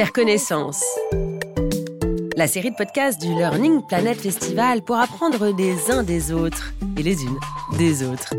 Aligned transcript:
faire 0.00 0.12
connaissance. 0.14 0.82
La 2.34 2.46
série 2.46 2.70
de 2.70 2.74
podcasts 2.74 3.20
du 3.20 3.34
Learning 3.34 3.82
Planet 3.86 4.18
Festival 4.18 4.80
pour 4.80 4.96
apprendre 4.96 5.54
des 5.54 5.90
uns 5.90 6.02
des 6.02 6.32
autres 6.32 6.72
et 6.96 7.02
les 7.02 7.22
unes 7.22 7.38
des 7.76 8.02
autres. 8.02 8.32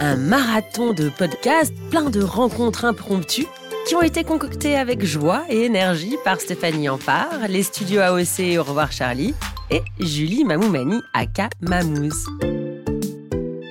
Un 0.00 0.16
marathon 0.16 0.92
de 0.92 1.08
podcasts 1.08 1.72
plein 1.90 2.10
de 2.10 2.20
rencontres 2.20 2.84
impromptues 2.84 3.46
qui 3.86 3.94
ont 3.94 4.02
été 4.02 4.24
concoctées 4.24 4.74
avec 4.74 5.04
joie 5.04 5.44
et 5.48 5.62
énergie 5.62 6.16
par 6.24 6.40
Stéphanie 6.40 6.88
Ampard, 6.88 7.46
les 7.48 7.62
studios 7.62 8.00
AOC 8.00 8.58
Au 8.58 8.64
revoir 8.64 8.90
Charlie 8.90 9.32
et 9.70 9.82
Julie 10.00 10.42
Mamoumani 10.42 11.00
aka 11.14 11.50
Mamouze. 11.60 12.26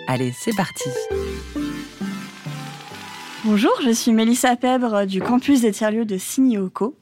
Allez, 0.07 0.31
c'est 0.39 0.55
parti. 0.55 0.87
Bonjour, 3.45 3.71
je 3.81 3.91
suis 3.91 4.11
Mélissa 4.11 4.57
Pèbre 4.57 5.05
du 5.05 5.21
campus 5.21 5.61
des 5.61 5.71
tiers-lieux 5.71 6.03
de 6.03 6.17
Signioco 6.17 6.97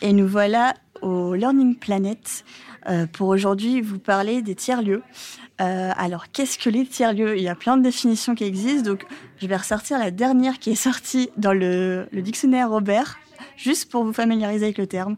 et 0.00 0.14
nous 0.14 0.26
voilà 0.26 0.72
au 1.02 1.34
Learning 1.34 1.76
Planet 1.76 2.42
euh, 2.88 3.06
pour 3.06 3.28
aujourd'hui 3.28 3.82
vous 3.82 3.98
parler 3.98 4.40
des 4.40 4.54
tiers-lieux. 4.54 5.02
Euh, 5.60 5.92
alors, 5.94 6.30
qu'est-ce 6.32 6.58
que 6.58 6.70
les 6.70 6.86
tiers-lieux? 6.86 7.36
Il 7.36 7.42
y 7.42 7.48
a 7.48 7.54
plein 7.54 7.76
de 7.76 7.82
définitions 7.82 8.34
qui 8.34 8.44
existent, 8.44 8.92
donc 8.92 9.04
je 9.36 9.46
vais 9.46 9.56
ressortir 9.56 9.98
la 9.98 10.10
dernière 10.10 10.58
qui 10.58 10.70
est 10.70 10.74
sortie 10.74 11.28
dans 11.36 11.52
le, 11.52 12.06
dictionnaire 12.12 12.70
Robert, 12.70 13.18
juste 13.58 13.90
pour 13.90 14.04
vous 14.04 14.14
familiariser 14.14 14.64
avec 14.64 14.78
le 14.78 14.86
terme, 14.86 15.16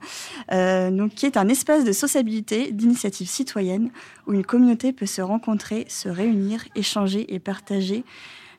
euh, 0.51 0.91
donc 0.91 1.15
qui 1.15 1.27
est 1.27 1.37
un 1.37 1.49
espace 1.49 1.85
de 1.85 1.93
sociabilité, 1.93 2.73
d'initiative 2.73 3.29
citoyenne, 3.29 3.91
où 4.27 4.33
une 4.33 4.45
communauté 4.45 4.93
peut 4.93 5.07
se 5.07 5.23
rencontrer, 5.23 5.87
se 5.89 6.09
réunir, 6.09 6.65
échanger 6.75 7.33
et 7.33 7.39
partager 7.39 8.05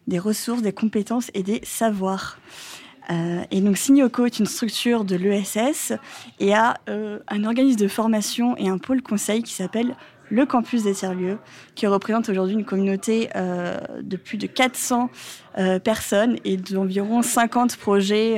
des 0.07 0.19
ressources, 0.19 0.61
des 0.61 0.73
compétences 0.73 1.29
et 1.33 1.43
des 1.43 1.61
savoirs. 1.63 2.39
Euh, 3.09 3.43
et 3.51 3.61
donc 3.61 3.77
Signoco 3.77 4.25
est 4.25 4.39
une 4.39 4.45
structure 4.45 5.05
de 5.05 5.15
l'ESS 5.15 5.93
et 6.39 6.53
a 6.53 6.77
euh, 6.89 7.19
un 7.29 7.45
organisme 7.45 7.79
de 7.79 7.87
formation 7.87 8.57
et 8.57 8.67
un 8.67 8.77
pôle 8.77 9.01
conseil 9.01 9.43
qui 9.43 9.53
s'appelle 9.53 9.95
le 10.29 10.45
campus 10.45 10.83
des 10.83 10.91
tiers-lieux, 10.91 11.37
qui 11.73 11.87
représente 11.87 12.27
aujourd'hui 12.27 12.55
une 12.55 12.65
communauté 12.65 13.29
euh, 13.37 13.79
de 14.01 14.17
plus 14.17 14.37
de 14.37 14.45
400 14.45 15.09
personnes 15.83 16.37
et 16.43 16.57
d'environ 16.57 17.23
50 17.23 17.77
projets 17.77 18.35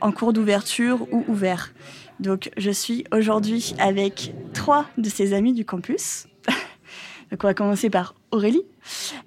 en 0.00 0.10
cours 0.10 0.32
d'ouverture 0.32 1.06
ou 1.12 1.24
ouverts. 1.28 1.72
Donc 2.18 2.50
je 2.56 2.70
suis 2.70 3.04
aujourd'hui 3.12 3.74
avec 3.78 4.34
trois 4.54 4.86
de 4.98 5.08
ces 5.08 5.34
amis 5.34 5.52
du 5.52 5.64
campus. 5.64 6.26
On 7.42 7.46
va 7.46 7.54
commencer 7.54 7.90
par 7.90 8.14
Aurélie. 8.30 8.62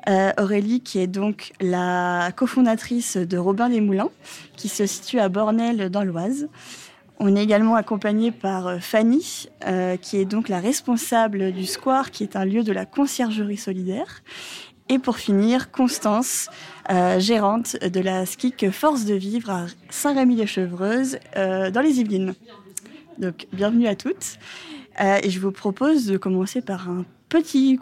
Euh, 0.08 0.32
Aurélie, 0.38 0.82
qui 0.82 1.00
est 1.00 1.08
donc 1.08 1.54
la 1.60 2.32
cofondatrice 2.36 3.18
de 3.18 3.38
Robin 3.38 3.70
des 3.70 3.82
Moulins, 3.82 4.10
qui 4.56 4.70
se 4.70 4.86
situe 4.86 5.20
à 5.20 5.30
Bornel 5.30 5.90
dans 5.90 6.04
l'Oise. 6.04 6.48
On 7.20 7.36
est 7.36 7.44
également 7.44 7.76
accompagné 7.76 8.32
par 8.32 8.68
euh, 8.68 8.78
Fanny, 8.80 9.48
euh, 9.66 9.98
qui 9.98 10.18
est 10.18 10.26
donc 10.26 10.50
la 10.50 10.60
responsable 10.60 11.52
du 11.52 11.66
Square, 11.66 12.12
qui 12.12 12.24
est 12.24 12.36
un 12.36 12.46
lieu 12.46 12.64
de 12.64 12.72
la 12.72 12.86
conciergerie 12.86 13.58
solidaire. 13.58 14.22
Et 14.88 15.00
pour 15.00 15.18
finir, 15.18 15.72
Constance, 15.72 16.48
gérante 17.18 17.76
de 17.82 18.00
la 18.02 18.28
SKIC 18.28 18.70
Force 18.70 19.06
de 19.06 19.16
Vivre 19.16 19.50
à 19.50 19.66
Saint-Rémy-les-Chevreuses, 19.90 21.18
dans 21.34 21.82
les 21.84 22.00
Yvelines. 22.00 22.36
Donc, 23.18 23.48
bienvenue 23.52 23.88
à 23.88 23.96
toutes. 23.96 24.38
et 25.00 25.28
je 25.32 25.40
vous 25.40 25.52
propose 25.52 26.06
de 26.06 26.18
commencer 26.18 26.62
par 26.62 26.88
un 26.88 27.04
petit 27.42 27.80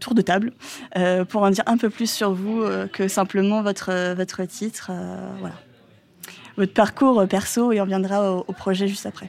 tour 0.00 0.14
de 0.14 0.22
table 0.22 0.52
euh, 0.96 1.24
pour 1.24 1.42
en 1.42 1.50
dire 1.50 1.64
un 1.66 1.76
peu 1.76 1.90
plus 1.90 2.10
sur 2.10 2.32
vous 2.32 2.62
euh, 2.62 2.86
que 2.86 3.08
simplement 3.08 3.62
votre, 3.62 4.14
votre 4.14 4.44
titre. 4.44 4.90
Euh, 4.90 5.30
voilà. 5.40 5.54
Votre 6.56 6.72
parcours 6.72 7.26
perso 7.28 7.72
et 7.72 7.80
on 7.80 7.84
viendra 7.84 8.32
au, 8.32 8.52
projet 8.52 8.88
juste 8.88 9.06
après. 9.06 9.28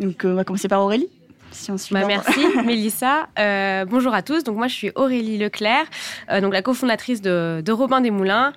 Donc 0.00 0.22
on 0.24 0.34
va 0.34 0.44
commencer 0.44 0.68
par 0.68 0.80
Aurélie. 0.80 1.08
Si 1.52 1.70
on 1.70 1.76
bah, 1.90 2.06
merci 2.06 2.40
Mélissa. 2.64 3.28
bonjour 3.86 4.14
à 4.14 4.22
tous. 4.22 4.44
Donc 4.44 4.56
moi 4.56 4.66
je 4.66 4.74
suis 4.74 4.90
Aurélie 4.94 5.38
Leclerc, 5.38 5.86
donc 6.40 6.52
la 6.52 6.62
cofondatrice 6.62 7.20
de, 7.20 7.62
de 7.64 7.72
Robin 7.72 8.00
des 8.00 8.10
Moulins. 8.10 8.52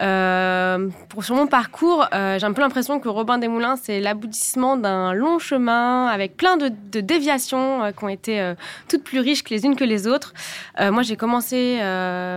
Euh, 0.00 0.88
pour, 1.10 1.24
sur 1.24 1.34
mon 1.34 1.46
parcours, 1.46 2.06
euh, 2.14 2.38
j'ai 2.38 2.46
un 2.46 2.52
peu 2.52 2.62
l'impression 2.62 3.00
que 3.00 3.08
Robin 3.08 3.38
des 3.38 3.48
Moulins, 3.48 3.76
c'est 3.76 4.00
l'aboutissement 4.00 4.76
d'un 4.76 5.12
long 5.12 5.38
chemin 5.38 6.06
avec 6.06 6.36
plein 6.36 6.56
de, 6.56 6.70
déviations 7.00 7.84
euh, 7.84 7.92
qui 7.92 8.04
ont 8.04 8.08
été 8.08 8.54
toutes 8.88 9.04
plus 9.04 9.20
riches 9.20 9.42
que 9.42 9.50
les 9.50 9.64
unes 9.64 9.76
que 9.76 9.84
les 9.84 10.06
autres. 10.06 10.32
moi, 10.80 11.02
j'ai 11.02 11.16
commencé 11.16 11.78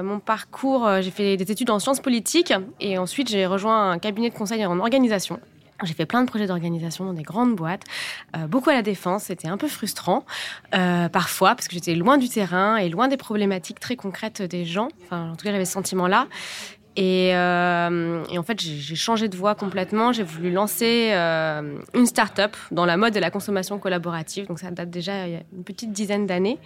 mon 0.04 0.20
parcours, 0.20 0.90
j'ai 1.02 1.12
fait 1.12 1.38
des 1.38 1.52
études 1.52 1.70
en 1.70 1.80
sciences 1.80 2.00
politiques 2.00 2.54
et 2.80 2.98
ensuite 2.98 3.30
j'ai 3.30 3.46
rejoint 3.46 3.92
un 3.92 4.00
cabinet 4.00 4.30
de 4.30 4.36
conseil 4.36 4.66
en 4.66 4.80
organisation. 4.80 5.40
J'ai 5.84 5.94
fait 5.94 6.06
plein 6.06 6.22
de 6.22 6.28
projets 6.28 6.48
d'organisation 6.48 7.06
dans 7.06 7.14
des 7.14 7.24
grandes 7.24 7.56
boîtes, 7.56 7.84
beaucoup 8.48 8.70
à 8.70 8.74
la 8.74 8.82
défense. 8.82 9.26
C'était 9.26 9.48
un 9.48 9.58
peu 9.58 9.68
frustrant 9.68 10.26
parfois 10.72 11.56
parce 11.56 11.68
que 11.68 11.74
j'étais 11.74 11.96
loin 11.96 12.18
du 12.18 12.30
terrain 12.30 12.78
et 12.78 12.90
loin 12.90 13.08
des 13.08 13.18
problématiques 13.18 13.80
très 13.80 13.96
concrètes 13.96 14.42
des 14.42 14.66
gens. 14.66 14.90
Enfin, 15.04 15.32
en 15.32 15.36
tout 15.36 15.46
cas, 15.46 15.52
j'avais 15.52 15.66
ce 15.66 15.74
sentiment-là. 15.74 16.28
Euh, 17.00 18.24
et, 18.30 18.38
en 18.38 18.44
fait, 18.44 18.60
j'ai 18.60 18.96
changé 18.96 19.28
de 19.28 19.36
voie 19.36 19.56
complètement. 19.56 20.12
J'ai 20.14 20.24
voulu 20.24 20.52
lancer 20.52 21.10
euh, 21.12 21.78
une 21.94 22.06
start-up 22.06 22.56
dans 22.72 22.86
la 22.86 22.98
mode 22.98 23.14
de 23.14 23.20
la 23.20 23.32
consommation 23.32 23.80
collaborative. 23.80 24.48
Donc, 24.48 24.60
ça 24.60 24.72
date 24.72 24.90
déjà 24.90 25.26
une 25.28 25.64
petite 25.66 25.92
dizaine 25.92 26.28
d'années. 26.28 26.60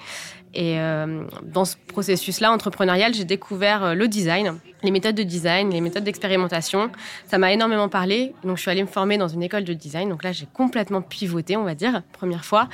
Et 0.53 0.79
euh, 0.79 1.23
dans 1.43 1.65
ce 1.65 1.75
processus-là 1.87 2.51
entrepreneurial, 2.51 3.13
j'ai 3.13 3.25
découvert 3.25 3.95
le 3.95 4.07
design, 4.07 4.55
les 4.83 4.91
méthodes 4.91 5.15
de 5.15 5.23
design, 5.23 5.69
les 5.69 5.81
méthodes 5.81 6.03
d'expérimentation. 6.03 6.91
Ça 7.27 7.37
m'a 7.37 7.53
énormément 7.53 7.89
parlé. 7.89 8.33
Donc, 8.43 8.57
je 8.57 8.63
suis 8.63 8.71
allée 8.71 8.83
me 8.83 8.87
former 8.87 9.17
dans 9.17 9.27
une 9.27 9.43
école 9.43 9.63
de 9.63 9.73
design. 9.73 10.09
Donc 10.09 10.23
là, 10.23 10.31
j'ai 10.31 10.47
complètement 10.51 11.01
pivoté, 11.01 11.55
on 11.55 11.63
va 11.63 11.75
dire, 11.75 12.01
première 12.11 12.43
fois. 12.43 12.67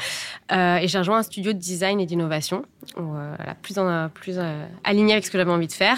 et 0.51 0.87
j'ai 0.87 0.97
rejoint 0.97 1.19
un 1.19 1.23
studio 1.23 1.53
de 1.53 1.59
design 1.59 1.99
et 1.99 2.05
d'innovation, 2.05 2.65
plus, 3.61 3.77
en, 3.77 4.09
plus 4.09 4.39
aligné 4.83 5.13
avec 5.13 5.25
ce 5.25 5.31
que 5.31 5.37
j'avais 5.37 5.51
envie 5.51 5.67
de 5.67 5.73
faire. 5.73 5.97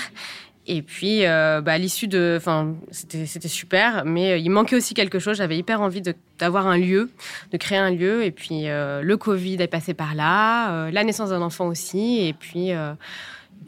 Et 0.67 0.81
puis, 0.81 1.25
euh, 1.25 1.61
bah, 1.61 1.73
à 1.73 1.77
l'issue 1.77 2.07
de, 2.07 2.35
enfin, 2.37 2.75
c'était 2.91 3.47
super, 3.47 4.03
mais 4.03 4.31
euh, 4.31 4.37
il 4.37 4.49
manquait 4.49 4.75
aussi 4.75 4.95
quelque 4.95 5.19
chose. 5.19 5.37
J'avais 5.37 5.57
hyper 5.57 5.81
envie 5.81 6.01
d'avoir 6.39 6.67
un 6.67 6.77
lieu, 6.77 7.11
de 7.51 7.57
créer 7.57 7.77
un 7.77 7.91
lieu. 7.91 8.23
Et 8.23 8.31
puis, 8.31 8.67
euh, 8.67 9.01
le 9.01 9.17
Covid 9.17 9.61
est 9.61 9.67
passé 9.67 9.93
par 9.93 10.15
là, 10.15 10.89
la 10.89 11.03
naissance 11.03 11.29
d'un 11.29 11.41
enfant 11.41 11.67
aussi. 11.67 12.25
Et 12.25 12.33
puis, 12.33 12.71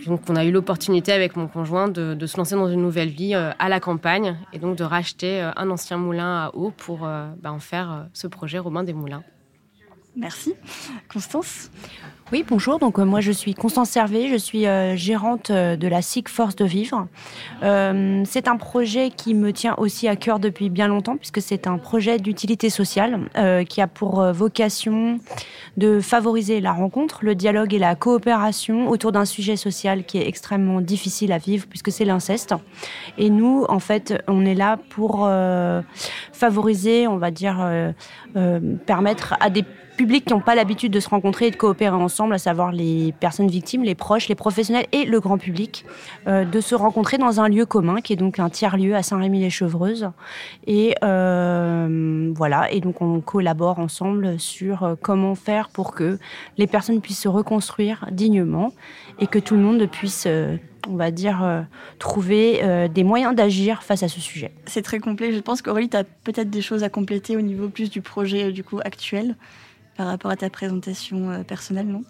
donc, 0.08 0.22
on 0.30 0.36
a 0.36 0.44
eu 0.44 0.52
l'opportunité 0.52 1.12
avec 1.12 1.36
mon 1.36 1.48
conjoint 1.48 1.88
de, 1.88 2.26
se 2.26 2.38
lancer 2.38 2.56
dans 2.56 2.70
une 2.70 2.82
nouvelle 2.82 3.10
vie 3.10 3.36
à 3.36 3.70
la 3.70 3.80
campagne 3.80 4.36
et 4.54 4.60
donc 4.60 4.76
de 4.76 4.84
racheter 4.84 5.42
un 5.56 5.70
ancien 5.70 5.98
moulin 5.98 6.46
à 6.46 6.52
eau 6.56 6.72
pour 6.76 7.00
bah, 7.00 7.52
en 7.52 7.60
faire 7.60 8.08
ce 8.14 8.26
projet 8.28 8.58
Robin 8.58 8.84
des 8.84 8.94
Moulins. 8.94 9.24
Merci. 10.18 10.56
Constance? 11.14 11.70
Oui, 12.34 12.44
bonjour. 12.46 12.78
Donc 12.78 13.00
euh, 13.00 13.06
moi 13.06 13.22
je 13.22 13.32
suis 13.32 13.54
Constance 13.54 13.92
Servet, 13.92 14.28
je 14.28 14.36
suis 14.36 14.68
euh, 14.68 14.98
gérante 14.98 15.50
euh, 15.50 15.78
de 15.78 15.88
la 15.88 16.02
SIC 16.02 16.28
Force 16.28 16.58
de 16.58 16.66
Vivre. 16.66 17.08
c'est 17.62 18.48
un 18.50 18.58
projet 18.58 19.12
qui 19.12 19.34
me 19.34 19.54
tient 19.54 19.76
aussi 19.78 20.10
à 20.10 20.18
cœur 20.18 20.40
depuis 20.40 20.70
bien 20.70 20.90
longtemps 20.90 21.16
puisque 21.16 21.42
c'est 21.42 21.68
un 21.68 21.78
projet 21.78 22.18
d'utilité 22.18 22.70
sociale 22.70 23.30
qui 23.70 23.82
a 23.82 23.88
pour 23.88 24.22
vocation 24.34 25.20
de 25.78 26.00
favoriser 26.00 26.60
la 26.60 26.74
rencontre, 26.74 27.20
le 27.22 27.36
dialogue 27.36 27.74
et 27.74 27.80
la 27.80 27.96
coopération 27.96 28.90
autour 28.90 29.12
d'un 29.12 29.26
sujet 29.26 29.56
social 29.56 30.04
qui 30.06 30.18
est 30.18 30.28
extrêmement 30.28 30.82
difficile 30.82 31.32
à 31.32 31.38
vivre 31.38 31.66
puisque 31.68 31.92
c'est 31.92 32.06
l'inceste. 32.06 32.54
Et 33.18 33.30
nous, 33.30 33.66
en 33.70 33.80
fait, 33.80 34.22
on 34.28 34.46
est 34.46 34.56
là 34.56 34.78
pour 34.90 35.30
favoriser, 36.34 37.08
on 37.08 37.18
va 37.18 37.32
dire, 37.32 37.58
permettre 38.86 39.36
à 39.40 39.50
des 39.50 39.64
publics 39.98 40.26
qui 40.26 40.34
n'ont 40.34 40.40
pas 40.40 40.56
l'habitude 40.56 40.94
de 40.94 41.00
se 41.02 41.10
rencontrer 41.10 41.48
et 41.48 41.52
de 41.52 41.58
coopérer 41.58 41.96
ensemble, 41.96 42.34
à 42.34 42.38
savoir 42.38 42.72
les 42.72 43.14
personnes 43.20 43.50
victimes, 43.50 43.84
les 43.84 43.96
proches, 43.96 44.30
les 44.30 44.36
professionnels 44.36 44.86
et 44.94 45.04
le 45.04 45.20
grand 45.20 45.38
public, 45.38 45.84
euh, 46.28 46.46
de 46.46 46.62
se 46.62 46.76
rencontrer 46.76 47.18
dans 47.18 47.42
un 47.42 47.50
lieu 47.50 47.66
commun 47.66 48.00
qui 48.00 48.14
est 48.14 48.18
donc 48.18 48.40
un 48.40 48.50
tiers-lieu 48.50 48.96
à 48.96 49.04
Saint-Rémy-les-Chevreuses. 49.04 50.12
Et 50.68 50.96
euh, 51.04 52.32
voilà, 52.36 52.72
et 52.72 52.80
donc 52.80 53.02
on 53.02 53.20
collabore 53.20 53.80
ensemble 53.80 54.40
sur 54.40 54.84
euh, 54.84 54.96
comment 55.02 55.36
faire 55.36 55.70
pour 55.70 55.94
que 55.94 56.20
les 56.58 56.68
personnes 56.68 57.02
puissent 57.02 57.22
se 57.22 57.28
reconstruire 57.28 58.06
dignement 58.12 58.72
et 59.20 59.28
que 59.28 59.40
tout 59.40 59.56
le 59.56 59.62
monde 59.62 59.86
puisse 59.90 60.28
on 60.90 60.96
va 60.96 61.12
dire, 61.12 61.66
trouver 62.00 62.88
des 62.94 63.04
moyens 63.04 63.36
d'agir 63.36 63.84
face 63.84 64.04
à 64.04 64.08
ce 64.08 64.22
sujet. 64.22 64.52
C'est 64.66 64.84
très 64.84 65.00
complet. 65.00 65.34
Je 65.34 65.40
pense 65.40 65.62
qu'Aurélie, 65.62 65.90
tu 65.90 65.98
as 65.98 66.04
peut-être 66.04 66.50
des 66.50 66.62
choses 66.62 66.84
à 66.84 66.90
compléter 66.90 67.36
au 67.36 67.42
niveau 67.42 67.68
plus 67.68 67.90
du 67.90 68.02
projet 68.02 68.54
du 68.54 68.64
coup 68.64 68.80
actuel 68.86 69.36
par 69.98 70.08
rapport 70.08 70.32
à 70.32 70.38
ta 70.38 70.50
présentation 70.50 71.32
euh, 71.32 71.44
personnelle, 71.44 71.88
non? 71.88 72.04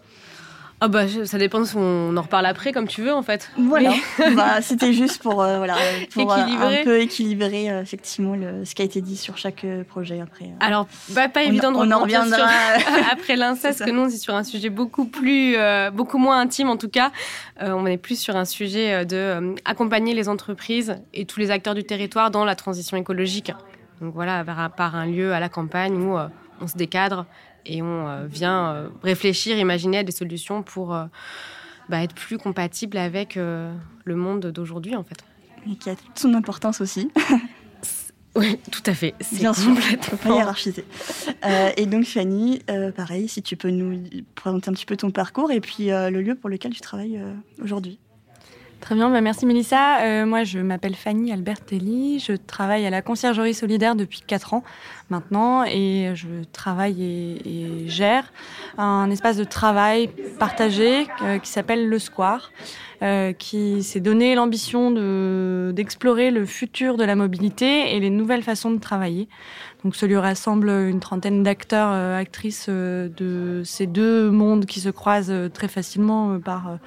Ah 0.79 0.89
bah 0.89 1.05
ça 1.07 1.39
dépend, 1.39 1.63
on 1.75 2.15
en 2.15 2.21
reparle 2.21 2.45
après 2.45 2.71
comme 2.71 2.87
tu 2.87 3.01
veux 3.01 3.11
en 3.11 3.23
fait. 3.23 3.49
Voilà, 3.57 3.93
bah, 4.35 4.61
c'était 4.61 4.93
juste 4.93 5.23
pour, 5.23 5.41
euh, 5.41 5.57
voilà, 5.57 5.75
pour 6.13 6.31
euh, 6.31 6.35
un 6.37 6.83
peu 6.83 6.99
équilibrer 6.99 7.65
effectivement 7.65 8.35
le, 8.35 8.63
ce 8.63 8.75
qui 8.75 8.83
a 8.83 8.85
été 8.85 9.01
dit 9.01 9.17
sur 9.17 9.39
chaque 9.39 9.65
projet 9.89 10.21
après. 10.21 10.51
Alors 10.59 10.85
bah, 11.09 11.29
pas 11.29 11.41
évident 11.41 11.71
de 11.71 11.77
on 11.77 11.91
en 11.91 12.01
reviendra 12.01 12.47
après 13.11 13.35
l'inceste, 13.35 13.83
que 13.83 13.89
non 13.89 14.07
c'est 14.07 14.19
sur 14.19 14.35
un 14.35 14.43
sujet 14.43 14.69
beaucoup 14.69 15.05
plus, 15.05 15.55
beaucoup 15.93 16.19
moins 16.19 16.39
intime 16.39 16.69
en 16.69 16.77
tout 16.77 16.89
cas. 16.89 17.11
on 17.59 17.87
est 17.87 17.97
plus 17.97 18.19
sur 18.19 18.35
un 18.35 18.45
sujet 18.45 19.03
de 19.03 19.55
accompagner 19.65 20.13
les 20.13 20.29
entreprises 20.29 20.97
et 21.11 21.25
tous 21.25 21.39
les 21.39 21.49
acteurs 21.49 21.73
du 21.73 21.85
territoire 21.85 22.29
dans 22.29 22.45
la 22.45 22.53
transition 22.53 22.97
écologique. 22.97 23.51
Donc 23.99 24.13
voilà, 24.13 24.45
par 24.77 24.95
un 24.95 25.07
lieu 25.07 25.33
à 25.33 25.39
la 25.39 25.49
campagne 25.49 25.95
où 25.95 26.19
on 26.61 26.67
se 26.67 26.77
décadre 26.77 27.25
et 27.67 27.81
on 27.81 28.25
vient 28.27 28.89
réfléchir, 29.03 29.57
imaginer 29.57 30.03
des 30.03 30.11
solutions 30.11 30.63
pour 30.63 30.87
bah, 30.87 32.03
être 32.03 32.15
plus 32.15 32.37
compatible 32.37 32.97
avec 32.97 33.35
le 33.35 34.15
monde 34.15 34.47
d'aujourd'hui 34.47 34.95
en 34.95 35.03
fait. 35.03 35.23
Et 35.69 35.75
qui 35.75 35.89
a 35.89 35.95
toute 35.95 36.17
son 36.17 36.33
importance 36.33 36.81
aussi. 36.81 37.09
Oui, 38.37 38.59
tout 38.71 38.83
à 38.85 38.93
fait. 38.93 39.15
Bien 39.31 39.53
sûr, 39.53 39.73
complètement. 39.73 40.17
pas 40.17 40.35
hiérarchiser. 40.35 40.85
Euh, 41.43 41.71
et 41.75 41.87
donc, 41.87 42.05
Fanny, 42.05 42.61
euh, 42.69 42.91
pareil, 42.91 43.27
si 43.27 43.41
tu 43.41 43.57
peux 43.57 43.71
nous 43.71 43.99
présenter 44.35 44.69
un 44.69 44.73
petit 44.73 44.85
peu 44.85 44.95
ton 44.95 45.09
parcours 45.09 45.51
et 45.51 45.59
puis 45.59 45.91
euh, 45.91 46.11
le 46.11 46.21
lieu 46.21 46.35
pour 46.35 46.49
lequel 46.49 46.71
tu 46.71 46.79
travailles 46.79 47.19
aujourd'hui. 47.63 47.97
Très 48.79 48.93
bien, 48.93 49.09
bah, 49.09 49.21
merci 49.21 49.47
Mélissa. 49.47 50.25
moi, 50.25 50.43
je 50.43 50.59
m'appelle 50.59 50.93
Fanny 50.93 51.31
Albertelli. 51.31 52.19
Je 52.19 52.33
travaille 52.33 52.85
à 52.85 52.91
la 52.91 53.01
conciergerie 53.01 53.55
solidaire 53.55 53.95
depuis 53.95 54.21
4 54.21 54.53
ans 54.53 54.63
maintenant 55.09 55.63
et 55.63 56.11
je 56.15 56.27
travaille 56.51 57.03
et, 57.03 57.87
gère 57.87 58.31
un 58.77 59.09
espace 59.09 59.37
de 59.37 59.43
travail 59.43 60.09
partagé 60.39 61.07
qui 61.41 61.49
s'appelle 61.49 61.87
Le 61.87 61.99
Square. 61.99 62.51
Euh, 63.03 63.31
qui 63.31 63.83
s'est 63.83 63.99
donné 63.99 64.33
l'ambition 64.33 64.89
d'explorer 65.71 66.31
le 66.31 66.47
futur 66.47 66.97
de 66.97 67.03
la 67.03 67.15
mobilité 67.15 67.95
et 67.95 67.99
les 67.99 68.09
nouvelles 68.09 68.41
façons 68.41 68.71
de 68.71 68.79
travailler. 68.79 69.29
Donc 69.83 69.95
ce 69.95 70.07
lieu 70.07 70.17
rassemble 70.17 70.69
une 70.69 70.99
trentaine 70.99 71.43
d'acteurs, 71.43 71.89
euh, 71.91 72.17
actrices 72.17 72.65
euh, 72.69 73.07
de 73.15 73.61
ces 73.63 73.85
deux 73.85 74.31
mondes 74.31 74.65
qui 74.65 74.79
se 74.79 74.89
croisent 74.89 75.51
très 75.53 75.67
facilement 75.67 76.39
par 76.39 76.79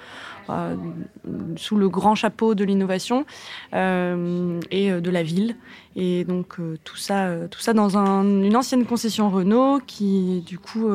sous 1.54 1.76
le 1.76 1.88
grand 1.88 2.16
chapeau 2.16 2.56
de 2.56 2.64
l'innovation 2.64 3.24
et 3.72 4.90
de 4.90 5.10
la 5.10 5.22
ville. 5.22 5.54
Et 6.02 6.24
donc 6.24 6.56
tout 6.82 6.96
ça, 6.96 7.28
tout 7.50 7.60
ça 7.60 7.74
dans 7.74 7.96
une 7.96 8.56
ancienne 8.56 8.86
concession 8.86 9.28
Renault 9.28 9.80
qui 9.86 10.42
du 10.46 10.58
coup 10.58 10.88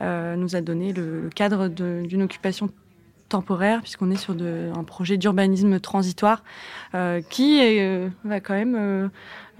nous 0.00 0.56
a 0.56 0.60
donné 0.60 0.92
le, 0.92 1.22
le 1.22 1.30
cadre 1.30 1.68
d'une 1.68 2.22
occupation 2.22 2.68
temporaire, 3.28 3.80
puisqu'on 3.80 4.10
est 4.10 4.16
sur 4.16 4.34
de, 4.34 4.70
un 4.76 4.84
projet 4.84 5.16
d'urbanisme 5.16 5.80
transitoire 5.80 6.42
euh, 6.94 7.20
qui 7.30 7.60
euh, 7.62 8.08
va 8.24 8.40
quand 8.40 8.54
même 8.54 9.10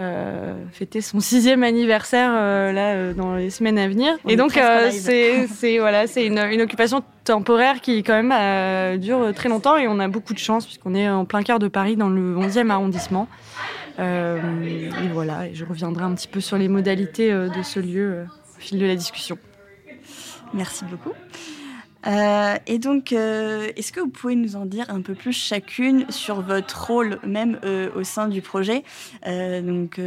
euh, 0.01 0.65
fêter 0.73 1.01
son 1.01 1.21
sixième 1.21 1.63
anniversaire 1.63 2.33
là 2.33 3.13
dans 3.13 3.35
les 3.35 3.51
semaines 3.51 3.79
à 3.79 3.89
venir. 3.89 4.17
et 4.29 4.37
donc 4.37 4.53
c'est 4.53 5.79
voilà, 5.79 6.07
c'est 6.07 6.27
une, 6.27 6.39
une, 6.39 6.63
occupation 6.63 7.03
temporaire 7.25 7.81
qui 7.81 8.03
quand 8.03 8.23
même 8.23 8.99
dure 9.01 9.33
très 9.35 9.49
longtemps 9.49 9.77
et 9.77 9.89
on 9.89 9.99
a 9.99 10.09
beaucoup 10.09 10.35
de 10.35 10.39
chance 10.39 10.67
puisqu'on 10.67 10.95
est 10.95 11.09
en 11.09 11.25
plein 11.25 11.43
cœur 11.43 11.59
de 11.59 11.69
Paris 11.69 11.97
dans 11.97 12.09
le 12.09 12.37
11e 12.37 12.71
arrondissement. 12.71 13.29
Et 13.99 15.09
voilà, 15.13 15.53
je 15.53 15.65
reviendrai 15.65 16.05
un 16.05 16.15
petit 16.15 16.29
peu 16.29 16.41
sur 16.41 16.59
les 16.59 16.69
modalités 16.69 17.33
de 17.33 17.63
ce 17.63 17.81
lieu 17.81 18.27
au 18.57 18.61
fil 18.61 18.79
de 18.79 18.87
la 18.87 18.97
discussion. 18.97 19.39
Merci 20.53 20.85
beaucoup. 20.85 21.13
Euh, 22.07 22.57
et 22.67 22.79
donc, 22.79 23.13
euh, 23.13 23.71
est-ce 23.77 23.93
que 23.93 24.01
vous 24.01 24.09
pouvez 24.09 24.35
nous 24.35 24.57
en 24.57 24.67
dire 24.67 24.91
un 24.91 25.01
peu 25.01 25.15
plus 25.15 25.33
chacune 25.33 26.11
sur 26.11 26.43
votre 26.43 26.87
rôle 26.87 27.19
même 27.27 27.59
euh, 27.65 27.91
au 27.97 28.05
sein 28.05 28.29
du 28.29 28.43
projet? 28.43 28.85
Donc, 29.25 30.01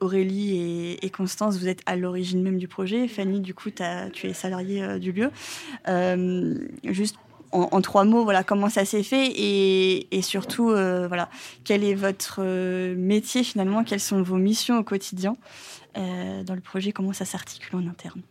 Aurélie 0.00 0.98
et, 1.02 1.10
Constance, 1.10 1.58
vous 1.58 1.68
êtes 1.68 1.82
à 1.86 1.96
l'origine 1.96 2.42
même 2.42 2.58
du 2.58 2.68
projet. 2.68 3.08
Fanny, 3.08 3.40
du 3.40 3.54
coup, 3.54 3.70
tu 3.70 4.26
es 4.26 4.32
salariée 4.32 4.98
du 4.98 5.12
lieu. 5.12 5.30
juste 6.84 7.16
en, 7.52 7.80
trois 7.80 8.04
mots, 8.04 8.24
voilà 8.24 8.44
comment 8.44 8.68
ça 8.68 8.84
s'est 8.84 9.02
fait 9.02 9.32
et, 9.34 10.22
surtout, 10.22 10.68
voilà, 10.68 11.28
quel 11.64 11.84
est 11.84 11.94
votre 11.94 12.42
métier 12.94 13.42
finalement 13.42 13.84
Quelles 13.84 14.00
sont 14.00 14.22
vos 14.22 14.36
missions 14.36 14.78
au 14.78 14.84
quotidien 14.84 15.36
dans 15.94 16.54
le 16.54 16.60
projet 16.60 16.92
Comment 16.92 17.12
ça 17.12 17.24
s'articule 17.24 17.76
en 17.76 17.86
interne? 17.88 18.22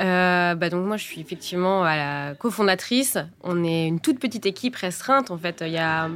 Euh, 0.00 0.54
bah 0.54 0.70
donc 0.70 0.86
moi 0.86 0.96
je 0.96 1.02
suis 1.02 1.20
effectivement 1.20 1.82
à 1.82 1.96
la 1.96 2.34
cofondatrice. 2.34 3.18
On 3.42 3.64
est 3.64 3.86
une 3.86 3.98
toute 3.98 4.20
petite 4.20 4.46
équipe 4.46 4.76
restreinte 4.76 5.30
en 5.30 5.38
fait. 5.38 5.62
Il 5.66 5.72
y 5.72 5.78
a 5.78 6.08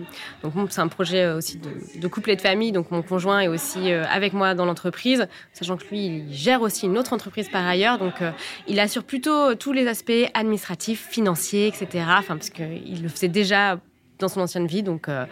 donc 0.43 0.53
c'est 0.71 0.81
un 0.81 0.89
projet 0.89 1.29
aussi 1.33 1.59
de, 1.59 2.01
de, 2.01 2.09
couple 2.09 2.31
et 2.31 2.37
de 2.37 2.41
famille. 2.41 2.71
Donc 2.71 2.91
mon 2.93 3.03
conjoint 3.03 3.41
est 3.41 3.49
aussi 3.49 3.93
euh, 3.93 4.05
avec 4.09 4.35
moi 4.35 4.55
dans 4.55 4.67
l'entreprise, 4.67 5.27
sachant 5.53 5.77
que 5.77 5.85
lui 5.91 6.07
il 6.07 6.33
gère 6.33 6.63
aussi 6.63 6.87
une 6.87 6.97
autre 6.97 7.13
entreprise 7.13 7.49
par 7.49 7.67
ailleurs. 7.67 7.99
Donc 7.99 8.23
euh, 8.23 8.31
il 8.69 8.79
assure 8.79 9.03
plutôt 9.03 9.55
tous 9.57 9.73
les 9.73 9.89
aspects 9.89 10.13
administratifs, 10.35 11.09
financiers, 11.09 11.67
etc. 11.67 12.05
Enfin 12.19 12.37
parce 12.37 12.51
qu'il 12.51 13.03
le 13.03 13.09
faisait 13.09 13.29
déjà 13.29 13.79
dans 14.23 14.29
son 14.29 14.41
ancienne 14.41 14.67
vie. 14.67 14.83
Donc, 14.83 15.09
euh, 15.09 15.27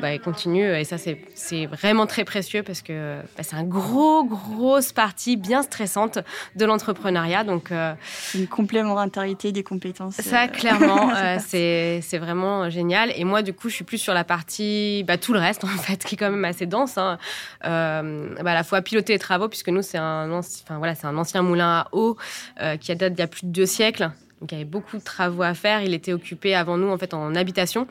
bah, 0.00 0.12
il 0.12 0.20
continue. 0.20 0.76
Et 0.76 0.84
ça, 0.84 0.96
c'est 0.98 1.66
vraiment 1.66 2.06
très 2.06 2.24
précieux 2.24 2.62
parce 2.62 2.82
que 2.82 3.20
bah, 3.36 3.42
c'est 3.42 3.56
un 3.56 3.64
gros, 3.64 4.24
grosse 4.24 4.92
partie 4.92 5.36
bien 5.36 5.62
stressante 5.62 6.18
de 6.56 6.64
l'entrepreneuriat. 6.64 7.44
Donc, 7.44 7.72
euh, 7.72 7.94
une 8.34 8.46
complémentarité 8.46 9.52
des 9.52 9.62
compétences. 9.62 10.16
Ça, 10.16 10.44
euh, 10.44 10.46
clairement, 10.48 11.10
c'est 11.40 12.18
vraiment 12.18 12.68
génial. 12.68 13.12
Et 13.16 13.24
moi, 13.24 13.42
du 13.42 13.54
coup, 13.54 13.68
je 13.68 13.76
suis 13.76 13.84
plus 13.84 13.98
sur 13.98 14.14
la 14.14 14.24
partie, 14.24 15.04
bah, 15.06 15.16
tout 15.16 15.32
le 15.32 15.38
reste, 15.38 15.64
en 15.64 15.68
fait, 15.68 16.04
qui 16.04 16.16
est 16.16 16.18
quand 16.18 16.30
même 16.30 16.44
assez 16.44 16.66
dense. 16.66 16.98
Hein. 16.98 17.18
à 17.62 18.02
la 18.42 18.64
fois 18.64 18.82
piloter 18.82 19.14
les 19.14 19.18
travaux, 19.18 19.48
puisque 19.48 19.68
nous, 19.68 19.82
c'est 19.82 19.98
un, 19.98 20.30
enfin, 20.30 20.78
voilà, 20.78 20.94
un 21.04 21.16
ancien 21.16 21.42
moulin 21.42 21.80
à 21.80 21.88
eau 21.92 22.16
qui 22.80 22.94
date 22.94 23.14
d'il 23.14 23.20
y 23.20 23.22
a 23.22 23.26
plus 23.26 23.46
de 23.46 23.50
deux 23.50 23.66
siècles. 23.66 24.10
Donc 24.42 24.50
il 24.50 24.56
y 24.56 24.60
avait 24.60 24.68
beaucoup 24.68 24.98
de 24.98 25.04
travaux 25.04 25.44
à 25.44 25.54
faire. 25.54 25.82
Il 25.82 25.94
était 25.94 26.12
occupé 26.12 26.56
avant 26.56 26.76
nous 26.76 26.88
en 26.88 26.98
fait 26.98 27.14
en 27.14 27.32
habitation. 27.36 27.86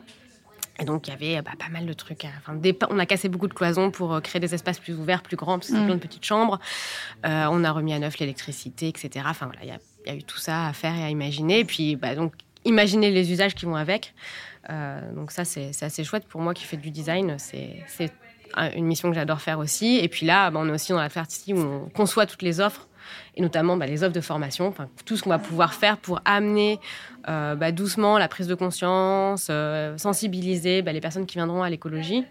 Et 0.80 0.84
donc, 0.84 1.06
il 1.06 1.10
y 1.10 1.14
avait 1.14 1.42
bah, 1.42 1.52
pas 1.58 1.68
mal 1.68 1.86
de 1.86 1.92
trucs. 1.92 2.24
Hein. 2.24 2.32
Enfin, 2.38 2.58
on 2.90 2.98
a 2.98 3.06
cassé 3.06 3.28
beaucoup 3.28 3.48
de 3.48 3.54
cloisons 3.54 3.90
pour 3.90 4.14
euh, 4.14 4.20
créer 4.20 4.40
des 4.40 4.54
espaces 4.54 4.78
plus 4.78 4.94
ouverts, 4.94 5.22
plus 5.22 5.36
grands, 5.36 5.58
parce 5.58 5.68
que 5.68 5.74
c'est 5.74 5.82
mm. 5.82 5.86
plein 5.86 5.94
de 5.94 6.00
petites 6.00 6.24
chambres. 6.24 6.58
Euh, 7.26 7.46
on 7.50 7.62
a 7.64 7.70
remis 7.70 7.92
à 7.92 7.98
neuf 7.98 8.18
l'électricité, 8.18 8.88
etc. 8.88 9.26
Enfin, 9.28 9.46
voilà, 9.46 9.60
il 9.62 9.68
y, 10.06 10.10
a 10.10 10.16
eu 10.16 10.22
tout 10.22 10.38
ça 10.38 10.66
à 10.66 10.72
faire 10.72 10.94
et 10.94 11.04
à 11.04 11.10
imaginer. 11.10 11.60
Et 11.60 11.64
puis, 11.64 11.96
bah, 11.96 12.14
donc, 12.14 12.32
imaginer 12.64 13.10
les 13.10 13.30
usages 13.32 13.54
qui 13.54 13.66
vont 13.66 13.76
avec. 13.76 14.14
Euh, 14.70 15.00
donc, 15.14 15.30
ça, 15.30 15.44
c'est 15.44 15.82
assez 15.82 16.04
chouette 16.04 16.26
pour 16.26 16.40
moi 16.40 16.54
qui 16.54 16.64
fais 16.64 16.76
du 16.76 16.90
design. 16.90 17.36
C'est 17.38 18.12
une 18.74 18.86
mission 18.86 19.08
que 19.10 19.14
j'adore 19.14 19.40
faire 19.40 19.58
aussi. 19.58 19.98
Et 19.98 20.08
puis 20.08 20.26
là, 20.26 20.50
bah, 20.50 20.60
on 20.62 20.68
est 20.68 20.72
aussi 20.72 20.92
dans 20.92 21.00
la 21.00 21.10
partie 21.10 21.52
où 21.52 21.58
on 21.58 21.88
conçoit 21.90 22.26
toutes 22.26 22.42
les 22.42 22.60
offres 22.60 22.88
et 23.34 23.42
notamment 23.42 23.76
bah, 23.76 23.86
les 23.86 24.02
offres 24.02 24.12
de 24.12 24.20
formation, 24.20 24.74
tout 25.04 25.16
ce 25.16 25.22
qu'on 25.22 25.30
va 25.30 25.38
pouvoir 25.38 25.74
faire 25.74 25.96
pour 25.96 26.20
amener 26.24 26.78
euh, 27.28 27.54
bah, 27.54 27.72
doucement 27.72 28.18
la 28.18 28.28
prise 28.28 28.46
de 28.46 28.54
conscience, 28.54 29.48
euh, 29.50 29.96
sensibiliser 29.98 30.82
bah, 30.82 30.92
les 30.92 31.00
personnes 31.00 31.26
qui 31.26 31.36
viendront 31.36 31.62
à 31.62 31.70
l'écologie 31.70 32.24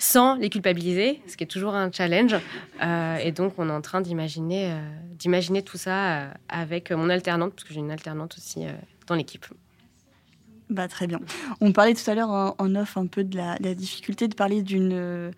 sans 0.00 0.36
les 0.36 0.48
culpabiliser, 0.48 1.20
ce 1.26 1.36
qui 1.36 1.42
est 1.42 1.48
toujours 1.48 1.74
un 1.74 1.90
challenge. 1.90 2.36
Euh, 2.82 3.16
et 3.16 3.32
donc, 3.32 3.54
on 3.58 3.68
est 3.68 3.72
en 3.72 3.80
train 3.80 4.00
d'imaginer, 4.00 4.72
d'imaginer 5.18 5.62
tout 5.62 5.76
ça 5.76 6.28
avec 6.48 6.92
mon 6.92 7.10
alternante, 7.10 7.52
parce 7.52 7.64
que 7.64 7.74
j'ai 7.74 7.80
une 7.80 7.90
alternante 7.90 8.36
aussi 8.38 8.60
dans 9.08 9.16
l'équipe. 9.16 9.46
Bah, 10.70 10.86
très 10.86 11.08
bien. 11.08 11.18
On 11.60 11.72
parlait 11.72 11.94
tout 11.94 12.08
à 12.08 12.14
l'heure 12.14 12.30
en, 12.30 12.74
off 12.76 12.96
un 12.96 13.06
peu 13.06 13.24
de 13.24 13.36
la 13.36 13.74
difficulté 13.74 14.28
de 14.28 14.36
parler 14.36 14.62
d'une 14.62 15.32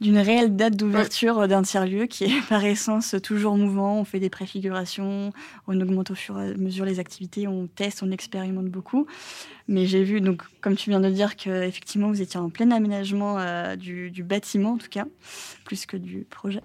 d'une 0.00 0.18
réelle 0.18 0.56
date 0.56 0.76
d'ouverture 0.76 1.46
d'un 1.46 1.62
tiers-lieu 1.62 2.06
qui 2.06 2.24
est 2.24 2.40
par 2.48 2.64
essence 2.64 3.16
toujours 3.22 3.56
mouvant. 3.56 3.96
On 3.96 4.04
fait 4.04 4.20
des 4.20 4.30
préfigurations, 4.30 5.32
on 5.66 5.80
augmente 5.80 6.10
au 6.10 6.14
fur 6.14 6.40
et 6.40 6.50
à 6.50 6.56
mesure 6.56 6.84
les 6.84 6.98
activités, 6.98 7.46
on 7.46 7.66
teste, 7.66 8.02
on 8.02 8.10
expérimente 8.10 8.66
beaucoup. 8.66 9.06
Mais 9.68 9.86
j'ai 9.86 10.02
vu, 10.02 10.20
donc, 10.20 10.42
comme 10.60 10.74
tu 10.74 10.90
viens 10.90 11.00
de 11.00 11.10
dire, 11.10 11.36
qu'effectivement 11.36 12.08
vous 12.08 12.22
étiez 12.22 12.40
en 12.40 12.50
plein 12.50 12.70
aménagement 12.70 13.38
euh, 13.38 13.76
du, 13.76 14.24
bâtiment, 14.24 14.72
en 14.72 14.78
tout 14.78 14.88
cas, 14.90 15.04
plus 15.64 15.86
que 15.86 15.96
du 15.96 16.26
projet. 16.28 16.62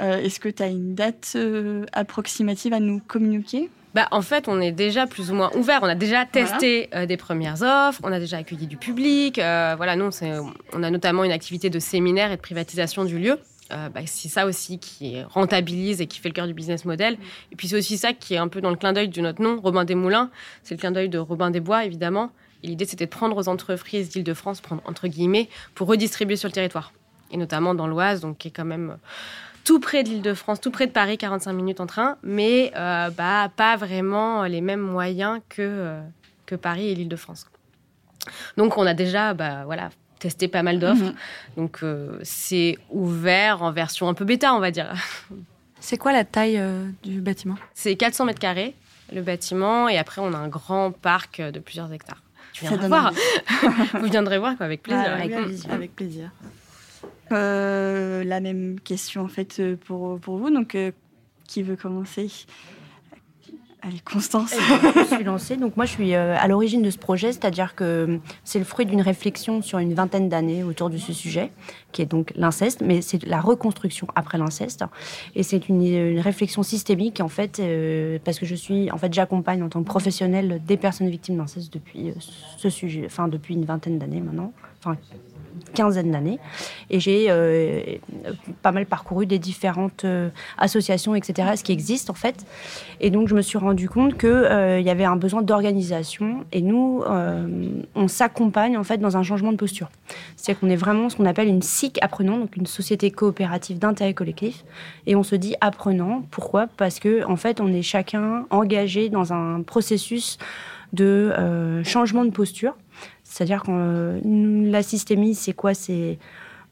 Euh, 0.00 0.18
est-ce 0.18 0.40
que 0.40 0.48
tu 0.48 0.62
as 0.62 0.68
une 0.68 0.94
date 0.94 1.32
euh, 1.36 1.84
approximative 1.92 2.72
à 2.72 2.80
nous 2.80 3.00
communiquer? 3.00 3.68
Bah, 3.96 4.08
en 4.10 4.20
fait, 4.20 4.46
on 4.46 4.60
est 4.60 4.72
déjà 4.72 5.06
plus 5.06 5.30
ou 5.30 5.34
moins 5.34 5.50
ouvert. 5.54 5.80
On 5.82 5.86
a 5.86 5.94
déjà 5.94 6.26
testé 6.26 6.90
euh, 6.94 7.06
des 7.06 7.16
premières 7.16 7.62
offres, 7.62 7.98
on 8.04 8.12
a 8.12 8.20
déjà 8.20 8.36
accueilli 8.36 8.66
du 8.66 8.76
public. 8.76 9.38
Euh, 9.38 9.72
voilà, 9.74 9.96
nous, 9.96 10.10
on 10.74 10.82
a 10.82 10.90
notamment 10.90 11.24
une 11.24 11.32
activité 11.32 11.70
de 11.70 11.78
séminaire 11.78 12.30
et 12.30 12.36
de 12.36 12.42
privatisation 12.42 13.06
du 13.06 13.18
lieu. 13.18 13.38
Euh, 13.72 13.88
bah, 13.88 14.02
c'est 14.04 14.28
ça 14.28 14.44
aussi 14.44 14.78
qui 14.78 15.22
rentabilise 15.22 16.02
et 16.02 16.06
qui 16.06 16.20
fait 16.20 16.28
le 16.28 16.34
cœur 16.34 16.46
du 16.46 16.52
business 16.52 16.84
model. 16.84 17.16
Et 17.52 17.56
puis 17.56 17.68
c'est 17.68 17.78
aussi 17.78 17.96
ça 17.96 18.12
qui 18.12 18.34
est 18.34 18.36
un 18.36 18.48
peu 18.48 18.60
dans 18.60 18.68
le 18.68 18.76
clin 18.76 18.92
d'œil 18.92 19.08
de 19.08 19.20
notre 19.22 19.40
nom, 19.40 19.58
Robin 19.62 19.86
des 19.86 19.94
Moulins. 19.94 20.30
C'est 20.62 20.74
le 20.74 20.78
clin 20.78 20.90
d'œil 20.90 21.08
de 21.08 21.18
Robin 21.18 21.50
des 21.50 21.60
Bois, 21.60 21.86
évidemment. 21.86 22.32
Et 22.62 22.66
l'idée, 22.66 22.84
c'était 22.84 23.06
de 23.06 23.10
prendre 23.10 23.34
aux 23.38 23.48
entreprises 23.48 24.10
d'Île-de-France, 24.10 24.60
prendre 24.60 24.82
entre 24.84 25.08
guillemets, 25.08 25.48
pour 25.74 25.88
redistribuer 25.88 26.36
sur 26.36 26.50
le 26.50 26.52
territoire. 26.52 26.92
Et 27.30 27.38
notamment 27.38 27.74
dans 27.74 27.86
l'Oise, 27.86 28.20
donc 28.20 28.36
qui 28.36 28.48
est 28.48 28.50
quand 28.50 28.66
même 28.66 28.98
tout 29.66 29.80
près 29.80 30.04
de 30.04 30.08
l'Île-de-France, 30.08 30.60
tout 30.60 30.70
près 30.70 30.86
de 30.86 30.92
Paris, 30.92 31.18
45 31.18 31.52
minutes 31.52 31.80
en 31.80 31.86
train, 31.86 32.16
mais 32.22 32.72
euh, 32.76 33.10
bah, 33.10 33.50
pas 33.54 33.76
vraiment 33.76 34.44
les 34.44 34.60
mêmes 34.60 34.80
moyens 34.80 35.40
que, 35.48 35.60
euh, 35.60 36.00
que 36.46 36.54
Paris 36.54 36.88
et 36.88 36.94
l'Île-de-France. 36.94 37.46
Donc 38.56 38.78
on 38.78 38.86
a 38.86 38.94
déjà 38.94 39.34
bah, 39.34 39.64
voilà, 39.64 39.90
testé 40.20 40.46
pas 40.46 40.62
mal 40.62 40.78
d'offres. 40.78 41.02
Mhm. 41.02 41.14
Donc 41.56 41.80
euh, 41.82 42.18
c'est 42.22 42.78
ouvert 42.90 43.62
en 43.62 43.72
version 43.72 44.08
un 44.08 44.14
peu 44.14 44.24
bêta, 44.24 44.54
on 44.54 44.60
va 44.60 44.70
dire. 44.70 44.94
C'est 45.78 45.98
quoi 45.98 46.12
la 46.12 46.24
taille 46.24 46.60
du 47.04 47.20
bâtiment? 47.20 47.56
C'est 47.74 47.94
400 47.96 48.24
mètres 48.24 48.40
carrés, 48.40 48.74
le 49.12 49.20
bâtiment, 49.20 49.88
et 49.88 49.98
après 49.98 50.20
on 50.20 50.32
a 50.32 50.36
un 50.36 50.48
grand 50.48 50.90
parc 50.90 51.40
de 51.40 51.58
plusieurs 51.60 51.92
hectares. 51.92 52.22
Tu 52.54 52.64
viendras 52.64 52.88
voir. 52.88 53.12
Vous 54.00 54.08
viendrez 54.08 54.38
voir 54.38 54.56
quoi, 54.56 54.66
avec 54.66 54.82
plaisir. 54.82 55.12
avec, 55.12 55.36
plaisir. 55.36 55.72
avec 55.72 55.94
plaisir. 55.94 56.30
La 57.30 58.40
même 58.40 58.80
question 58.80 59.22
en 59.22 59.28
fait 59.28 59.62
pour, 59.84 60.18
pour 60.20 60.38
vous. 60.38 60.50
Donc, 60.50 60.76
qui 61.46 61.62
veut 61.62 61.76
commencer? 61.76 62.30
Allez, 63.86 64.00
Constance. 64.00 64.52
je 64.96 65.14
suis 65.14 65.22
lancée. 65.22 65.56
Donc 65.56 65.76
moi, 65.76 65.86
je 65.86 65.92
suis 65.92 66.14
euh, 66.14 66.36
à 66.36 66.48
l'origine 66.48 66.82
de 66.82 66.90
ce 66.90 66.98
projet, 66.98 67.32
c'est-à-dire 67.32 67.76
que 67.76 68.18
c'est 68.42 68.58
le 68.58 68.64
fruit 68.64 68.84
d'une 68.84 69.00
réflexion 69.00 69.62
sur 69.62 69.78
une 69.78 69.94
vingtaine 69.94 70.28
d'années 70.28 70.64
autour 70.64 70.90
de 70.90 70.96
ce 70.96 71.12
sujet, 71.12 71.52
qui 71.92 72.02
est 72.02 72.06
donc 72.06 72.32
l'inceste, 72.34 72.80
mais 72.80 73.00
c'est 73.00 73.24
la 73.24 73.40
reconstruction 73.40 74.08
après 74.16 74.38
l'inceste. 74.38 74.84
Et 75.36 75.44
c'est 75.44 75.68
une, 75.68 76.18
réflexion 76.18 76.64
systémique, 76.64 77.20
en 77.20 77.28
fait, 77.28 77.60
euh, 77.60 78.18
parce 78.24 78.40
que 78.40 78.46
je 78.46 78.56
suis, 78.56 78.90
en 78.90 78.98
fait, 78.98 79.14
j'accompagne 79.14 79.62
en 79.62 79.68
tant 79.68 79.80
que 79.80 79.86
professionnelle 79.86 80.60
des 80.66 80.76
personnes 80.76 81.08
victimes 81.08 81.36
d'inceste 81.36 81.72
depuis 81.72 82.10
euh, 82.10 82.14
ce 82.56 82.70
sujet, 82.70 83.04
enfin 83.06 83.28
depuis 83.28 83.54
une 83.54 83.66
vingtaine 83.66 84.00
d'années 84.00 84.20
maintenant, 84.20 84.52
quinzaine 85.72 86.10
d'années. 86.10 86.38
Et 86.90 87.00
j'ai 87.00 87.26
euh, 87.28 87.82
pas 88.62 88.72
mal 88.72 88.86
parcouru 88.86 89.26
des 89.26 89.38
différentes 89.38 90.04
euh, 90.04 90.28
associations, 90.58 91.14
etc., 91.14 91.52
ce 91.56 91.64
qui 91.64 91.72
existe 91.72 92.10
en 92.10 92.14
fait. 92.14 92.44
Et 93.00 93.10
donc, 93.10 93.28
je 93.28 93.34
me 93.34 93.42
suis 93.42 93.58
rendu 93.58 93.88
compte 93.88 94.18
qu'il 94.18 94.28
euh, 94.28 94.80
y 94.80 94.90
avait 94.90 95.04
un 95.04 95.16
besoin 95.16 95.42
d'organisation. 95.42 96.44
Et 96.52 96.62
nous, 96.62 97.02
on 97.94 98.08
s'accompagne 98.08 98.76
en 98.76 98.84
fait 98.84 98.98
dans 98.98 99.16
un 99.16 99.22
changement 99.22 99.52
de 99.52 99.56
posture. 99.56 99.90
C'est 100.36 100.58
qu'on 100.58 100.68
est 100.68 100.76
vraiment 100.76 101.08
ce 101.08 101.16
qu'on 101.16 101.26
appelle 101.26 101.48
une 101.48 101.62
SIC 101.62 101.98
apprenant, 102.02 102.38
donc 102.38 102.56
une 102.56 102.66
société 102.66 103.10
coopérative 103.10 103.78
d'intérêt 103.78 104.14
collectif. 104.14 104.64
Et 105.06 105.16
on 105.16 105.22
se 105.22 105.36
dit 105.36 105.54
apprenant. 105.60 106.22
Pourquoi? 106.30 106.66
Parce 106.76 106.98
que 106.98 107.24
en 107.26 107.36
fait, 107.36 107.60
on 107.60 107.72
est 107.72 107.82
chacun 107.82 108.46
engagé 108.50 109.08
dans 109.08 109.32
un 109.32 109.62
processus 109.62 110.38
de 110.92 111.32
changement 111.84 112.24
de 112.24 112.30
posture 112.30 112.74
c'est-à-dire 113.36 113.64
que 113.64 113.70
euh, 113.70 114.20
la 114.24 114.82
systémie, 114.82 115.34
c'est 115.34 115.52
quoi? 115.52 115.74
C'est 115.74 116.18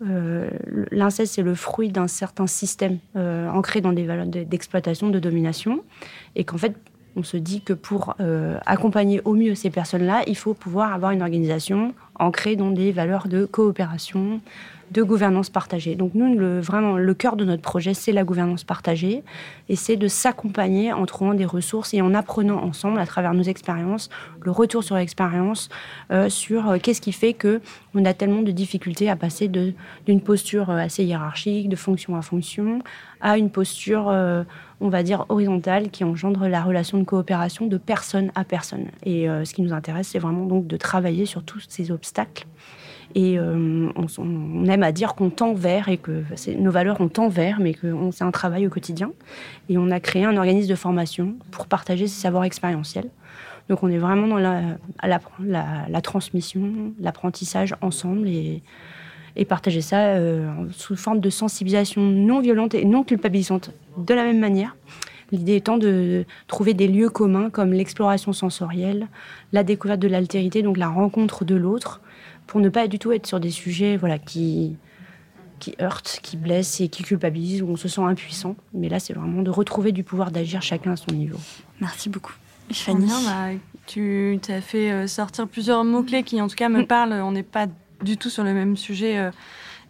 euh, 0.02 0.48
l'inceste, 0.90 1.34
c'est 1.34 1.42
le 1.42 1.54
fruit 1.54 1.90
d'un 1.90 2.08
certain 2.08 2.46
système 2.46 3.00
euh, 3.16 3.50
ancré 3.50 3.82
dans 3.82 3.92
des 3.92 4.06
valeurs 4.06 4.24
d'exploitation, 4.26 5.10
de 5.10 5.18
domination, 5.18 5.84
et 6.36 6.44
qu'en 6.44 6.56
fait, 6.56 6.74
on 7.16 7.22
se 7.22 7.36
dit 7.36 7.60
que 7.60 7.74
pour 7.74 8.16
accompagner 8.64 9.20
au 9.24 9.34
mieux 9.34 9.54
ces 9.54 9.70
personnes-là, 9.70 10.22
il 10.26 10.36
faut 10.36 10.54
pouvoir 10.54 10.94
avoir 10.94 11.12
une 11.12 11.22
organisation 11.22 11.94
ancrée 12.18 12.56
dans 12.56 12.70
des 12.70 12.92
valeurs 12.92 13.28
de 13.28 13.44
coopération, 13.44 14.40
de 14.90 15.02
gouvernance 15.02 15.50
partagée. 15.50 15.94
Donc 15.94 16.14
nous, 16.14 16.36
vraiment, 16.60 16.96
le 16.96 17.14
cœur 17.14 17.36
de 17.36 17.44
notre 17.44 17.62
projet, 17.62 17.94
c'est 17.94 18.12
la 18.12 18.24
gouvernance 18.24 18.64
partagée, 18.64 19.22
et 19.68 19.76
c'est 19.76 19.96
de 19.96 20.08
s'accompagner 20.08 20.92
en 20.92 21.06
trouvant 21.06 21.34
des 21.34 21.44
ressources 21.44 21.94
et 21.94 22.02
en 22.02 22.14
apprenant 22.14 22.62
ensemble, 22.62 22.98
à 22.98 23.06
travers 23.06 23.34
nos 23.34 23.42
expériences, 23.42 24.10
le 24.42 24.50
retour 24.50 24.84
sur 24.84 24.96
l'expérience, 24.96 25.68
euh, 26.10 26.28
sur 26.28 26.70
euh, 26.70 26.78
qu'est-ce 26.82 27.00
qui 27.00 27.12
fait 27.12 27.32
que 27.32 27.60
on 27.94 28.04
a 28.04 28.12
tellement 28.12 28.42
de 28.42 28.50
difficultés 28.50 29.08
à 29.08 29.16
passer 29.16 29.48
d'une 29.48 30.20
posture 30.20 30.70
euh, 30.70 30.76
assez 30.76 31.04
hiérarchique, 31.04 31.68
de 31.68 31.76
fonction 31.76 32.16
à 32.16 32.22
fonction, 32.22 32.80
à 33.20 33.38
une 33.38 33.50
posture, 33.50 34.06
on 34.80 34.88
va 34.90 35.02
dire, 35.02 35.24
horizontale, 35.30 35.88
qui 35.88 36.04
engendre 36.04 36.46
la 36.46 36.62
relation 36.62 36.98
de 36.98 37.04
coopération 37.04 37.66
de 37.66 37.78
personne 37.78 38.30
à 38.34 38.44
personne. 38.44 38.88
Et 39.06 39.26
ce 39.26 39.54
qui 39.54 39.62
nous 39.62 39.72
intéresse, 39.72 40.08
c'est 40.08 40.18
vraiment 40.18 40.44
donc 40.44 40.66
de 40.66 40.76
travailler 40.76 41.24
sur 41.24 41.42
tous 41.42 41.64
ces 41.66 41.90
obstacles 41.90 42.46
et 43.14 43.38
euh, 43.38 43.88
on, 44.18 44.64
aime 44.66 44.82
à 44.82 44.90
dire 44.90 45.14
qu'on 45.14 45.30
tend 45.30 45.54
vers 45.54 45.88
et 45.88 45.98
que 45.98 46.24
nos 46.58 46.70
valeurs 46.70 47.00
ont 47.00 47.08
tend 47.08 47.28
vers, 47.28 47.60
mais 47.60 47.72
que 47.72 47.94
c'est 48.10 48.24
un 48.24 48.32
travail 48.32 48.66
au 48.66 48.70
quotidien. 48.70 49.12
Et 49.68 49.78
on 49.78 49.90
a 49.90 50.00
créé 50.00 50.24
un 50.24 50.36
organisme 50.36 50.68
de 50.68 50.74
formation 50.74 51.36
pour 51.52 51.66
partager 51.66 52.08
ces 52.08 52.20
savoirs 52.20 52.44
expérientiels. 52.44 53.08
Donc 53.68 53.82
on 53.82 53.88
est 53.88 53.98
vraiment 53.98 54.26
dans 54.26 54.38
la, 54.38 56.00
transmission, 56.00 56.92
l'apprentissage 57.00 57.74
ensemble 57.80 58.28
et, 58.28 58.62
et 59.36 59.44
partager 59.44 59.80
ça 59.80 60.00
euh, 60.00 60.50
sous 60.72 60.96
forme 60.96 61.20
de 61.20 61.30
sensibilisation 61.30 62.02
non 62.02 62.40
violente 62.40 62.74
et 62.74 62.84
non 62.84 63.04
culpabilisante 63.04 63.70
de 63.96 64.12
la 64.12 64.24
même 64.24 64.40
manière. 64.40 64.76
L'idée 65.32 65.56
étant 65.56 65.78
de 65.78 66.26
trouver 66.46 66.74
des 66.74 66.88
lieux 66.88 67.08
communs 67.08 67.48
comme 67.48 67.72
l'exploration 67.72 68.32
sensorielle, 68.32 69.08
la 69.52 69.64
découverte 69.64 70.00
de 70.00 70.08
l'altérité, 70.08 70.62
donc 70.62 70.76
la 70.76 70.88
rencontre 70.88 71.44
de 71.44 71.54
l'autre, 71.54 72.00
pour 72.46 72.60
ne 72.60 72.68
pas 72.68 72.88
du 72.88 72.98
tout 72.98 73.12
être 73.12 73.26
sur 73.26 73.40
des 73.40 73.50
sujets 73.50 73.96
voilà, 73.96 74.18
qui, 74.18 74.76
qui 75.60 75.74
heurtent, 75.80 76.20
qui 76.22 76.36
blessent 76.36 76.80
et 76.80 76.88
qui 76.88 77.02
culpabilisent, 77.02 77.62
où 77.62 77.68
on 77.68 77.76
se 77.76 77.88
sent 77.88 78.02
impuissant. 78.02 78.56
Mais 78.72 78.88
là, 78.88 79.00
c'est 79.00 79.12
vraiment 79.12 79.42
de 79.42 79.50
retrouver 79.50 79.92
du 79.92 80.04
pouvoir 80.04 80.30
d'agir 80.30 80.62
chacun 80.62 80.92
à 80.92 80.96
son 80.96 81.12
niveau. 81.12 81.38
Merci 81.80 82.08
beaucoup. 82.08 82.34
Fanny 82.72 83.06
bah, 83.06 83.50
Tu 83.86 84.38
t'as 84.42 84.60
fait 84.60 84.90
euh, 84.90 85.06
sortir 85.06 85.46
plusieurs 85.48 85.84
mots-clés 85.84 86.22
qui, 86.22 86.40
en 86.40 86.48
tout 86.48 86.56
cas, 86.56 86.68
me 86.68 86.86
parlent. 86.86 87.12
On 87.12 87.32
n'est 87.32 87.42
pas 87.42 87.66
du 88.02 88.16
tout 88.16 88.30
sur 88.30 88.44
le 88.44 88.54
même 88.54 88.76
sujet. 88.76 89.18
Euh, 89.18 89.30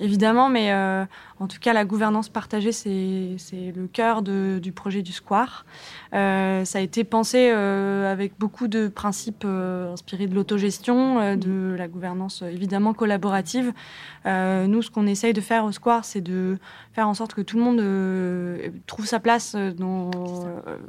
évidemment, 0.00 0.48
mais 0.48 0.72
euh, 0.72 1.04
en 1.40 1.46
tout 1.46 1.58
cas, 1.60 1.72
la 1.72 1.84
gouvernance 1.84 2.28
partagée, 2.28 2.72
c'est 2.72 3.72
le 3.74 3.86
cœur 3.86 4.22
du 4.22 4.72
projet 4.72 5.02
du 5.02 5.12
Square. 5.12 5.64
Euh, 6.14 6.64
ça 6.64 6.78
a 6.78 6.80
été 6.80 7.04
pensé 7.04 7.50
euh, 7.50 8.10
avec 8.10 8.38
beaucoup 8.38 8.68
de 8.68 8.88
principes 8.88 9.44
inspirés 9.44 10.26
de 10.26 10.34
l'autogestion, 10.34 11.36
de 11.36 11.74
la 11.76 11.88
gouvernance 11.88 12.42
évidemment 12.42 12.94
collaborative. 12.94 13.72
nous, 14.24 14.82
ce 14.82 14.90
qu'on 14.90 15.06
essaye 15.06 15.32
de 15.32 15.40
faire 15.40 15.64
au 15.64 15.72
Square, 15.72 16.04
c'est 16.04 16.20
de 16.20 16.58
faire 16.92 17.08
en 17.08 17.14
sorte 17.14 17.34
que 17.34 17.42
tout 17.42 17.56
le 17.56 17.64
monde 17.64 18.82
trouve 18.86 19.06
sa 19.06 19.20
place 19.20 19.56
dans 19.56 20.10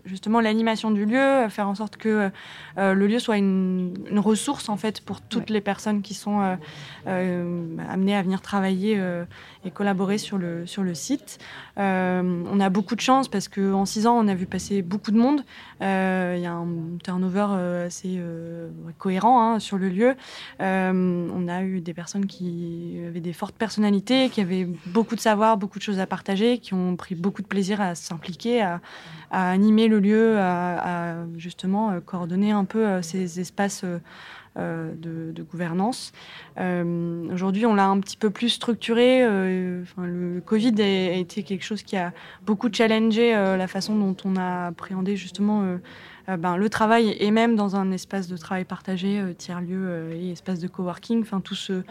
justement 0.05 0.39
l'animation 0.39 0.91
du 0.91 1.05
lieu, 1.05 1.47
faire 1.49 1.67
en 1.67 1.75
sorte 1.75 1.97
que 1.97 2.29
le 2.77 3.07
lieu 3.07 3.19
soit 3.19 3.37
une, 3.37 3.93
une, 4.09 4.19
ressource 4.19 4.69
en 4.69 4.77
fait 4.77 5.01
pour 5.01 5.21
toutes 5.21 5.49
les 5.49 5.61
personnes 5.61 6.01
qui 6.01 6.13
sont 6.13 6.57
amenées 7.05 8.15
à 8.15 8.21
venir 8.21 8.41
travailler 8.41 8.94
euh, 8.99 9.25
et 9.65 9.71
collaborer 9.71 10.17
sur 10.17 10.37
le, 10.37 10.65
sur 10.65 10.83
le 10.83 10.93
site. 10.93 11.39
Euh, 11.77 12.43
on 12.51 12.59
a 12.59 12.69
beaucoup 12.69 12.95
de 12.95 13.01
chance 13.01 13.27
parce 13.27 13.47
qu'en 13.47 13.85
six 13.85 14.07
ans, 14.07 14.17
on 14.17 14.27
a 14.27 14.35
vu 14.35 14.45
passer 14.45 14.81
beaucoup 14.81 15.11
de 15.11 15.17
monde. 15.17 15.43
Euh, 15.81 16.35
il 16.37 16.43
y 16.43 16.45
a 16.45 16.53
un 16.53 16.97
turnover 17.03 17.47
assez 17.85 18.19
cohérent 18.97 19.41
hein, 19.41 19.59
sur 19.59 19.77
le 19.77 19.89
lieu. 19.89 20.15
on 20.59 21.47
a 21.47 21.63
eu 21.63 21.81
des 21.81 21.93
personnes 21.93 22.27
qui 22.27 22.99
avaient 23.07 23.19
des 23.19 23.33
fortes 23.33 23.55
personnalités, 23.55 24.29
qui 24.29 24.41
avaient 24.41 24.67
beaucoup 24.85 25.15
de 25.15 25.21
savoir, 25.21 25.57
beaucoup 25.57 25.79
de 25.79 25.83
choses 25.83 25.99
à 25.99 26.05
partager, 26.05 26.59
qui 26.59 26.73
ont 26.73 26.95
pris 26.95 27.15
beaucoup 27.15 27.41
de 27.41 27.47
plaisir 27.47 27.81
à 27.81 27.95
s'impliquer, 27.95 28.61
à, 28.61 28.79
animer 29.31 29.87
le 29.87 29.99
lieu, 29.99 30.37
à, 30.39 31.15
justement 31.37 31.99
coordonner 32.05 32.51
un 32.51 32.65
peu 32.65 33.01
ces 33.01 33.39
espaces 33.39 33.83
euh, 34.57 34.93
de, 34.95 35.43
gouvernance. 35.43 36.13
Euh, 36.57 37.27
aujourd'hui, 37.33 37.65
on 37.65 37.75
l'a 37.75 37.87
un 37.87 37.99
petit 37.99 38.15
peu 38.15 38.29
plus 38.29 38.47
structuré. 38.47 39.21
Euh, 39.55 39.83
le 39.97 40.41
Covid 40.41 40.73
a, 40.79 41.13
été 41.17 41.43
quelque 41.43 41.63
chose 41.63 41.83
qui 41.83 41.97
a 41.97 42.13
beaucoup 42.45 42.69
challengé 42.71 43.31
la 43.31 43.67
façon 43.67 43.95
dont 43.95 44.15
on 44.25 44.35
a 44.35 44.67
appréhendé 44.67 45.15
justement 45.15 45.77
ben, 46.27 46.57
le 46.57 46.69
travail 46.69 47.15
et 47.19 47.31
même 47.31 47.55
dans 47.55 47.75
un 47.75 47.91
espace 47.91 48.27
de 48.27 48.37
travail 48.37 48.65
partagé, 48.65 49.21
tiers-lieu 49.37 50.11
et 50.13 50.31
espace 50.31 50.59
de 50.59 50.67
coworking. 50.67 51.21
Enfin, 51.21 51.39
tout 51.41 51.55
ce, 51.55 51.83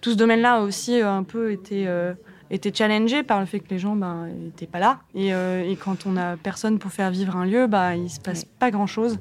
tout 0.00 0.10
ce 0.12 0.16
domaine-là 0.16 0.56
a 0.56 0.60
aussi 0.60 1.00
un 1.00 1.22
peu 1.22 1.52
été 1.52 1.88
était 2.50 2.72
challengé 2.72 3.22
par 3.22 3.40
le 3.40 3.46
fait 3.46 3.60
que 3.60 3.70
les 3.70 3.78
gens 3.78 3.96
n'étaient 3.96 4.66
ben, 4.66 4.72
pas 4.72 4.78
là. 4.78 5.00
Euh, 5.16 5.62
et, 5.62 5.76
quand 5.76 6.06
on 6.06 6.12
n'a 6.12 6.36
personne 6.36 6.78
pour 6.78 6.92
faire 6.92 7.10
vivre 7.10 7.36
un 7.36 7.44
lieu, 7.44 7.66
bah, 7.66 7.96
il 7.96 8.04
ne 8.04 8.08
se 8.08 8.20
passe 8.20 8.44
pas 8.44 8.70
grand-chose. 8.70 9.18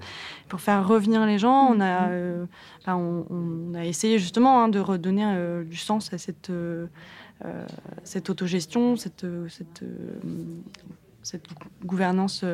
Pour 0.50 0.62
faire 0.62 0.88
revenir 0.88 1.26
les 1.26 1.40
gens, 1.40 1.70
on 1.72 1.80
a, 1.80 2.10
euh, 2.10 2.46
ben, 2.86 2.96
on, 2.96 3.74
a 3.74 3.86
essayé 3.86 4.20
justement 4.20 4.62
hein, 4.62 4.70
de 4.70 4.80
redonner 4.80 5.26
euh, 5.26 5.64
du 5.64 5.78
sens 5.78 6.14
à 6.14 6.18
cette, 6.18 6.52
cette 8.04 8.30
autogestion, 8.30 8.96
cette, 8.96 9.26
cette, 9.50 9.84
cette 11.22 11.46
gouvernance 11.84 12.46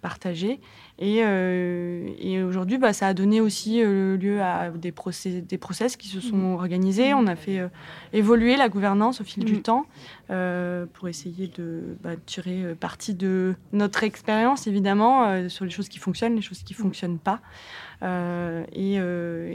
partagée. 0.00 0.60
Euh, 1.00 2.08
et, 2.18 2.42
aujourd'hui, 2.42 2.78
bah, 2.78 2.92
ça 2.92 3.06
a 3.06 3.14
donné 3.14 3.40
aussi 3.40 3.82
euh, 3.82 4.16
lieu 4.16 4.42
à 4.42 4.70
des, 4.70 4.92
procès, 4.92 5.40
des 5.40 5.58
process 5.58 5.96
qui 5.96 6.08
se 6.08 6.20
sont 6.20 6.36
mmh. 6.36 6.54
organisés. 6.54 7.14
On 7.14 7.26
a 7.26 7.36
fait 7.36 7.60
euh, 7.60 7.68
évoluer 8.12 8.56
la 8.56 8.68
gouvernance 8.68 9.20
au 9.20 9.24
fil 9.24 9.44
du 9.44 9.54
mmh. 9.54 9.62
temps 9.62 9.86
pour 10.92 11.08
essayer 11.08 11.50
de 11.56 11.96
bah, 12.02 12.10
tirer 12.26 12.74
parti 12.78 13.14
de 13.14 13.54
notre 13.72 14.04
expérience, 14.04 14.66
évidemment, 14.66 15.48
sur 15.48 15.64
les 15.64 15.70
choses 15.70 15.88
qui 15.88 15.98
fonctionnent, 15.98 16.34
les 16.34 16.42
choses 16.42 16.62
qui 16.62 16.74
ne 16.74 16.78
fonctionnent 16.78 17.18
pas. 17.18 17.40
Et, 18.02 18.98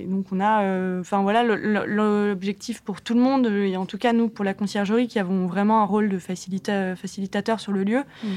donc, 0.08 0.26
on 0.32 0.40
a, 0.40 1.00
enfin 1.00 1.22
voilà, 1.22 1.44
l'objectif 1.44 2.82
pour 2.82 3.02
tout 3.02 3.14
le 3.14 3.20
monde, 3.20 3.46
et 3.46 3.78
en 3.78 3.86
tout 3.86 4.00
cas 4.00 4.14
nous, 4.14 4.30
pour 4.30 4.44
la 4.44 4.56
conciergerie, 4.56 5.08
qui 5.08 5.20
avons 5.20 5.46
vraiment 5.46 5.84
un 5.84 5.86
rôle 5.86 6.10
de 6.10 6.18
facilitateur 6.18 7.60
sur 7.60 7.72
le 7.72 7.84
lieu. 7.84 8.00
Mmh. 8.24 8.28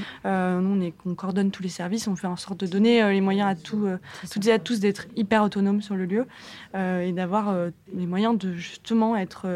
nous, 0.61 0.77
on, 0.77 0.81
est, 0.83 0.93
on 1.07 1.15
coordonne 1.15 1.51
tous 1.51 1.63
les 1.63 1.71
services, 1.71 2.07
on 2.07 2.17
fait 2.17 2.27
en 2.27 2.37
sorte 2.37 2.61
de 2.61 2.67
donner 2.67 2.96
euh, 3.03 3.12
les 3.12 3.21
moyens 3.21 3.49
à 3.49 3.55
tout, 3.55 3.87
euh, 3.87 3.99
toutes 4.31 4.47
et 4.47 4.53
à 4.53 4.59
tous 4.59 4.81
d'être 4.81 5.07
hyper 5.17 5.43
autonomes 5.43 5.83
sur 5.83 5.95
le 5.95 6.07
lieu 6.07 6.26
euh, 6.75 7.00
et 7.00 7.12
d'avoir 7.12 7.55
les 7.95 8.07
moyens 8.07 8.37
de 8.38 8.55
justement 8.55 9.17
être, 9.17 9.47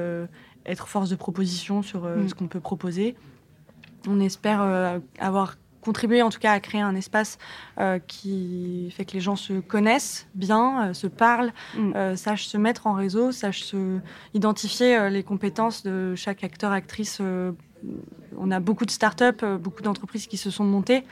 être 0.66 0.88
force 0.88 1.10
de 1.10 1.16
proposition 1.16 1.82
sur 1.82 2.04
mm. 2.04 2.28
ce 2.28 2.34
qu'on 2.34 2.48
peut 2.48 2.60
proposer. 2.60 3.16
On 4.08 4.20
espère 4.20 5.00
avoir 5.18 5.56
contribué 5.82 6.20
en 6.20 6.30
tout 6.30 6.38
cas 6.38 6.52
à 6.52 6.60
créer 6.60 6.80
un 6.80 6.94
espace 6.94 7.38
qui 8.06 8.92
fait 8.96 9.04
que 9.04 9.12
les 9.12 9.20
gens 9.20 9.36
se 9.36 9.60
connaissent 9.60 10.26
bien, 10.34 10.92
se 10.94 11.06
parlent, 11.06 11.52
mm. 11.76 12.16
sachent 12.16 12.46
se 12.46 12.56
mettre 12.56 12.86
en 12.86 12.94
réseau, 12.94 13.32
sachent 13.32 13.64
se 13.64 13.98
identifier 14.34 15.10
les 15.10 15.22
compétences 15.22 15.82
de 15.82 16.14
chaque 16.14 16.44
acteur, 16.44 16.72
actrice 16.72 17.20
on 18.40 18.50
a 18.50 18.60
beaucoup 18.60 18.86
de 18.86 18.90
startups, 18.90 19.24
euh, 19.42 19.58
beaucoup 19.58 19.82
d'entreprises 19.82 20.26
qui 20.26 20.36
se 20.36 20.50
sont 20.50 20.64
montées, 20.64 21.04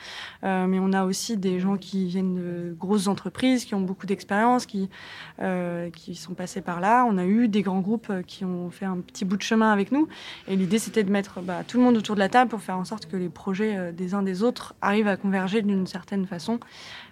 euh, 0.45 0.67
mais 0.67 0.79
on 0.81 0.93
a 0.93 1.05
aussi 1.05 1.37
des 1.37 1.61
gens 1.61 1.77
qui 1.77 2.07
viennent 2.07 2.37
de 2.37 2.77
grosses 2.79 3.07
entreprises, 3.07 3.65
qui 3.65 3.75
ont 3.75 3.81
beaucoup 3.81 4.07
d'expérience, 4.07 4.67
qui, 4.67 4.89
euh, 5.41 5.91
qui 5.91 6.15
sont 6.15 6.35
passés 6.35 6.61
par 6.61 6.81
là. 6.81 7.05
On 7.09 7.19
a 7.19 7.27
eu 7.27 7.49
des 7.49 7.63
grands 7.63 7.81
groupes 7.81 8.13
qui 8.27 8.45
ont 8.45 8.71
fait 8.71 8.87
un 8.87 8.99
petit 8.99 9.25
bout 9.25 9.37
de 9.37 9.43
chemin 9.43 9.73
avec 9.73 9.93
nous. 9.93 10.09
Et 10.49 10.57
l'idée, 10.57 10.79
c'était 10.79 11.05
de 11.05 11.11
mettre 11.11 11.41
bah, 11.41 11.63
tout 11.67 11.79
le 11.79 11.85
monde 11.85 11.97
autour 11.97 12.15
de 12.15 12.21
la 12.21 12.29
table 12.29 12.51
pour 12.51 12.61
faire 12.61 12.79
en 12.79 12.85
sorte 12.85 13.07
que 13.07 13.17
les 13.17 13.29
projets 13.29 13.93
des 13.93 14.15
uns 14.15 14.23
des 14.23 14.43
autres 14.43 14.75
arrivent 14.81 15.09
à 15.09 15.17
converger 15.17 15.63
d'une 15.63 15.87
certaine 15.87 16.27
façon. 16.27 16.59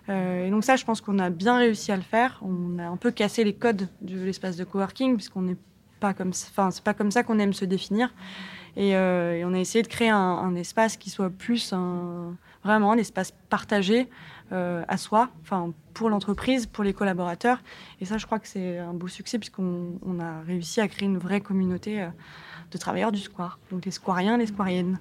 et 0.09 0.51
donc 0.51 0.65
ça, 0.65 0.77
je 0.77 0.85
pense 0.85 1.01
qu'on 1.01 1.19
a 1.19 1.31
bien 1.31 1.59
réussi 1.59 1.93
à 1.93 1.97
le 1.97 2.03
faire. 2.03 2.41
On 2.43 2.79
a 2.79 2.87
un 2.87 2.97
peu 2.97 3.11
cassé 3.11 3.45
les 3.45 3.55
codes 3.55 3.89
de 4.01 4.19
l'espace 4.25 4.57
de 4.57 4.65
coworking, 4.65 5.17
puisqu'on 5.17 5.43
n'est 5.43 5.57
pas 6.01 6.15
comme, 6.15 6.31
enfin, 6.31 6.71
c'est 6.71 6.85
pas 6.85 6.95
comme 6.95 7.11
ça 7.11 7.23
qu'on 7.23 7.39
aime 7.39 7.53
se 7.53 7.65
définir. 7.65 8.13
Euh, 8.79 9.33
et, 9.35 9.45
on 9.45 9.53
a 9.55 9.59
essayé 9.59 9.83
de 9.83 9.89
créer 9.89 10.11
un, 10.11 10.55
espace 10.55 10.97
qui 10.97 11.11
soit 11.11 11.31
plus 11.31 11.73
vraiment 12.65 12.93
un 12.93 12.99
espace 12.99 13.33
partagé 13.49 14.09
euh, 14.53 14.85
à 14.87 14.97
soi, 14.97 15.31
enfin 15.43 15.73
pour 15.95 16.11
l'entreprise, 16.11 16.67
pour 16.67 16.85
les 16.85 16.93
collaborateurs. 16.93 17.63
Et 18.01 18.05
ça, 18.05 18.19
je 18.19 18.27
crois 18.27 18.39
que 18.39 18.49
c'est 18.49 18.79
un 18.79 18.93
beau 18.93 19.09
succès 19.09 19.39
puisqu'on 19.39 19.99
on 20.05 20.21
a 20.21 20.41
réussi 20.43 20.81
à 20.81 20.89
créer 20.89 21.09
une 21.09 21.19
vraie 21.19 21.41
communauté 21.41 22.03
euh, 22.03 22.09
de 22.71 22.79
travailleurs 22.79 23.13
du 23.13 23.21
square. 23.21 23.59
Donc 23.71 23.85
les 23.85 23.91
squariens, 23.91 24.37
les 24.37 24.47
squariennes. 24.47 24.99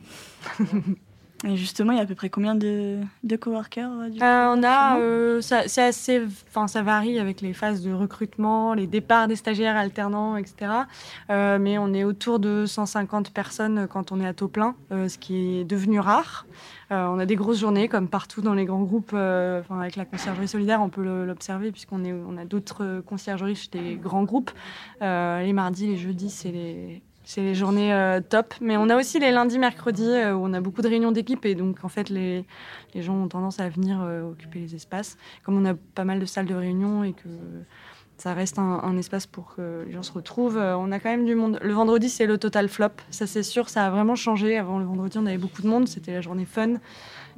Et 1.45 1.57
justement, 1.57 1.91
il 1.91 1.97
y 1.97 1.99
a 1.99 2.03
à 2.03 2.05
peu 2.07 2.15
près 2.15 2.29
combien 2.29 2.55
de, 2.55 2.97
de 3.23 3.35
coworkers 3.35 3.91
euh, 3.91 4.09
euh, 4.21 4.55
On 4.55 4.63
a, 4.63 4.97
euh, 4.97 5.41
c'est 5.41 5.81
assez, 5.81 6.23
enfin, 6.49 6.67
ça 6.67 6.81
varie 6.81 7.19
avec 7.19 7.41
les 7.41 7.53
phases 7.53 7.83
de 7.83 7.93
recrutement, 7.93 8.73
les 8.73 8.87
départs 8.87 9.27
des 9.27 9.35
stagiaires 9.35 9.75
alternants, 9.75 10.37
etc. 10.37 10.71
mais 11.29 11.77
on 11.77 11.93
est 11.93 12.03
autour 12.03 12.39
de 12.39 12.65
150 12.65 13.31
personnes 13.31 13.87
quand 13.87 14.11
on 14.11 14.19
est 14.19 14.27
à 14.27 14.33
taux 14.33 14.47
plein, 14.47 14.75
ce 14.89 15.17
qui 15.17 15.59
est 15.59 15.65
devenu 15.65 15.99
rare. 15.99 16.47
on 16.89 17.19
a 17.19 17.25
des 17.25 17.35
grosses 17.35 17.59
journées, 17.59 17.87
comme 17.87 18.07
partout 18.07 18.41
dans 18.41 18.55
les 18.55 18.65
grands 18.65 18.83
groupes. 18.83 19.13
avec 19.13 19.95
la 19.95 20.05
conciergerie 20.05 20.47
solidaire, 20.47 20.81
on 20.81 20.89
peut 20.89 21.03
l'observer 21.25 21.71
puisqu'on 21.71 22.03
est, 22.03 22.13
on 22.13 22.37
a 22.37 22.45
d'autres 22.45 23.03
conciergeries 23.05 23.55
chez 23.55 23.69
des 23.71 23.95
grands 23.95 24.23
groupes. 24.23 24.51
les 25.01 25.53
mardis, 25.53 25.87
les 25.87 25.97
jeudis, 25.97 26.31
c'est 26.31 26.51
les 26.51 27.03
c'est 27.25 27.41
les 27.41 27.55
journées 27.55 27.93
euh, 27.93 28.21
top. 28.21 28.53
Mais 28.61 28.77
on 28.77 28.89
a 28.89 28.95
aussi 28.95 29.19
les 29.19 29.31
lundis, 29.31 29.59
mercredis 29.59 30.03
euh, 30.03 30.33
où 30.33 30.45
on 30.45 30.53
a 30.53 30.61
beaucoup 30.61 30.81
de 30.81 30.87
réunions 30.87 31.11
d'équipe 31.11 31.45
et 31.45 31.55
donc 31.55 31.83
en 31.83 31.89
fait 31.89 32.09
les, 32.09 32.45
les 32.93 33.01
gens 33.01 33.15
ont 33.15 33.27
tendance 33.27 33.59
à 33.59 33.67
venir 33.67 34.01
euh, 34.01 34.31
occuper 34.31 34.59
les 34.59 34.75
espaces. 34.75 35.17
Comme 35.43 35.57
on 35.57 35.65
a 35.65 35.73
pas 35.73 36.05
mal 36.05 36.19
de 36.19 36.25
salles 36.25 36.45
de 36.45 36.55
réunion 36.55 37.03
et 37.03 37.13
que 37.13 37.27
ça 38.17 38.33
reste 38.33 38.59
un, 38.59 38.97
espace 38.97 39.27
pour 39.27 39.55
que 39.55 39.83
les 39.85 39.93
gens 39.93 40.03
se 40.03 40.13
retrouvent, 40.13 40.57
on 40.57 40.91
a 40.91 40.99
quand 40.99 41.09
même 41.09 41.25
du 41.25 41.35
monde. 41.35 41.59
Le 41.61 41.73
vendredi, 41.73 42.09
c'est 42.09 42.25
le 42.25 42.37
total 42.37 42.69
flop. 42.69 42.89
Ça, 43.09 43.27
c'est 43.27 43.43
sûr, 43.43 43.69
ça 43.69 43.85
a 43.85 43.89
vraiment 43.89 44.15
changé. 44.15 44.57
Avant 44.57 44.79
le 44.79 44.85
vendredi, 44.85 45.17
on 45.17 45.25
avait 45.25 45.37
beaucoup 45.37 45.61
de 45.61 45.67
monde. 45.67 45.87
C'était 45.87 46.13
la 46.13 46.21
journée 46.21 46.45
fun. 46.45 46.75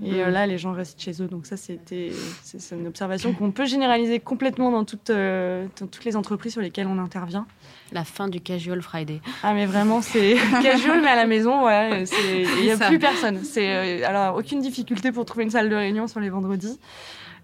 Et 0.04 0.24
mm. 0.24 0.30
là, 0.30 0.46
les 0.46 0.58
gens 0.58 0.74
restent 0.74 1.02
chez 1.02 1.22
eux. 1.22 1.28
Donc 1.28 1.48
ça, 1.48 1.58
c'était 1.58 2.12
c'est 2.44 2.76
une 2.76 2.88
observation 2.88 3.34
qu'on 3.34 3.52
peut 3.52 3.66
généraliser 3.66 4.20
complètement 4.20 4.72
dans 4.72 4.84
toutes, 4.84 5.10
dans 5.10 5.88
toutes 5.92 6.06
les 6.06 6.16
entreprises 6.16 6.54
sur 6.54 6.62
lesquelles 6.62 6.88
on 6.88 7.00
intervient. 7.00 7.48
La 7.94 8.04
fin 8.04 8.28
du 8.28 8.42
casual 8.42 8.82
Friday. 8.82 9.22
Ah 9.44 9.54
mais 9.54 9.66
vraiment 9.66 10.02
c'est 10.02 10.36
casual 10.62 11.02
mais 11.02 11.08
à 11.08 11.16
la 11.16 11.26
maison 11.26 11.66
ouais 11.66 12.04
il 12.04 12.64
n'y 12.64 12.72
a 12.72 12.78
plus 12.78 13.00
personne 13.00 13.44
c'est 13.44 14.02
euh, 14.04 14.08
alors 14.08 14.36
aucune 14.38 14.60
difficulté 14.60 15.12
pour 15.12 15.24
trouver 15.26 15.46
une 15.46 15.50
salle 15.50 15.70
de 15.70 15.76
réunion 15.76 16.08
sur 16.08 16.20
les 16.20 16.30
vendredis 16.30 16.80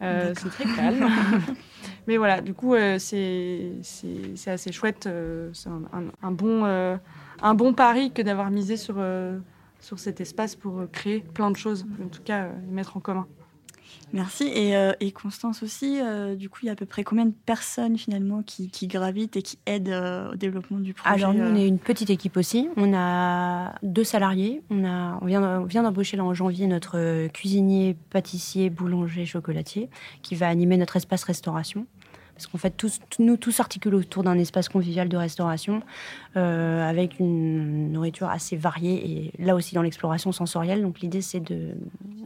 euh, 0.02 0.34
c'est 0.38 0.50
très 0.50 0.66
calme. 0.66 1.08
Mais 2.08 2.18
voilà 2.18 2.42
du 2.42 2.54
coup 2.54 2.74
euh, 2.76 2.98
c'est 3.00 3.72
c'est 3.82 4.52
assez 4.52 4.72
chouette 4.72 5.08
c'est 5.54 5.70
un, 5.70 6.32
bon 6.32 6.66
un 7.42 7.54
bon 7.54 7.74
pari 7.74 8.12
que 8.12 8.22
d'avoir 8.22 8.52
misé 8.52 8.76
sur 8.78 8.96
sur 9.80 10.00
cet 10.00 10.20
espace 10.20 10.56
pour 10.56 10.84
créer 10.92 11.20
plein 11.22 11.52
de 11.52 11.58
choses 11.58 11.86
en 12.04 12.08
tout 12.10 12.22
cas 12.24 12.48
les 12.66 12.72
mettre 12.72 12.98
en 12.98 13.00
commun 13.00 13.28
Merci. 14.14 14.44
Et, 14.54 14.76
euh, 14.76 14.94
et, 15.00 15.12
Constance 15.12 15.64
aussi, 15.64 16.00
euh, 16.00 16.36
du 16.36 16.50
coup, 16.50 16.60
il 16.64 16.68
y 16.68 16.70
a 16.70 16.74
à 16.74 16.76
peu 16.76 16.86
près 16.86 17.04
combien 17.04 17.26
de 17.26 17.34
personnes 17.46 17.98
finalement 17.98 18.44
qui, 18.44 18.70
qui 18.70 18.88
gravitent 18.88 19.36
et 19.36 19.42
qui 19.42 19.58
aident 19.66 19.90
euh, 19.90 20.34
au 20.34 20.36
développement 20.36 20.80
du 20.80 20.94
projet 20.94 21.16
Alors, 21.16 21.34
nous, 21.34 21.44
on 21.44 21.56
est 21.56 21.68
une 21.68 21.80
petite 21.80 22.12
équipe 22.12 22.38
aussi. 22.38 22.70
On 22.78 22.94
a 22.94 23.74
deux 23.82 24.04
salariés. 24.04 24.62
On, 24.70 24.86
a, 24.86 25.18
on 25.22 25.66
vient 25.66 25.84
d'embaucher 25.84 26.16
là 26.16 26.24
en 26.24 26.34
janvier 26.34 26.68
notre 26.68 27.28
cuisinier, 27.30 27.96
pâtissier, 28.12 28.70
boulanger, 28.70 29.26
chocolatier 29.26 29.90
qui 30.22 30.36
va 30.36 30.48
animer 30.48 30.78
notre 30.78 30.96
espace 30.96 31.24
restauration 31.24 31.88
parce 32.36 32.48
qu'en 32.48 32.58
fait, 32.58 32.86
nous, 33.20 33.38
tous 33.38 33.52
s'articulent 33.52 33.96
autour 33.96 34.24
d'un 34.24 34.38
espace 34.40 34.68
convivial 34.68 35.08
de 35.08 35.18
restauration 35.18 35.84
euh, 36.36 36.88
avec 36.88 37.20
une 37.20 37.92
nourriture 37.92 38.28
assez 38.28 38.56
variée 38.56 39.32
et 39.38 39.44
là 39.44 39.56
aussi 39.56 39.76
dans 39.76 39.84
l'exploration 39.84 40.32
sensorielle. 40.32 40.82
Donc 40.82 41.02
l'idée, 41.02 41.22
c'est 41.22 41.40
de. 41.40 41.76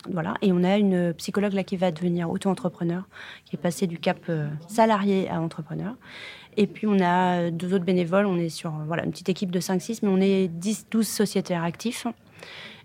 Voilà. 0.09 0.35
Et 0.41 0.53
on 0.53 0.63
a 0.63 0.77
une 0.77 1.13
psychologue 1.13 1.53
là 1.53 1.63
qui 1.63 1.75
va 1.75 1.91
devenir 1.91 2.29
auto-entrepreneur, 2.29 3.03
qui 3.45 3.57
est 3.57 3.59
passée 3.59 3.85
du 3.85 3.99
cap 3.99 4.17
euh, 4.29 4.47
salarié 4.67 5.29
à 5.29 5.41
entrepreneur. 5.41 5.95
Et 6.55 6.67
puis 6.67 6.87
on 6.87 6.99
a 7.01 7.51
deux 7.51 7.73
autres 7.73 7.85
bénévoles. 7.85 8.25
On 8.25 8.37
est 8.37 8.49
sur 8.49 8.71
voilà, 8.87 9.03
une 9.03 9.11
petite 9.11 9.29
équipe 9.29 9.51
de 9.51 9.59
5-6, 9.59 9.99
mais 10.03 10.09
on 10.09 10.21
est 10.21 10.47
10-12 10.47 11.03
sociétaires 11.03 11.63
actifs. 11.63 12.07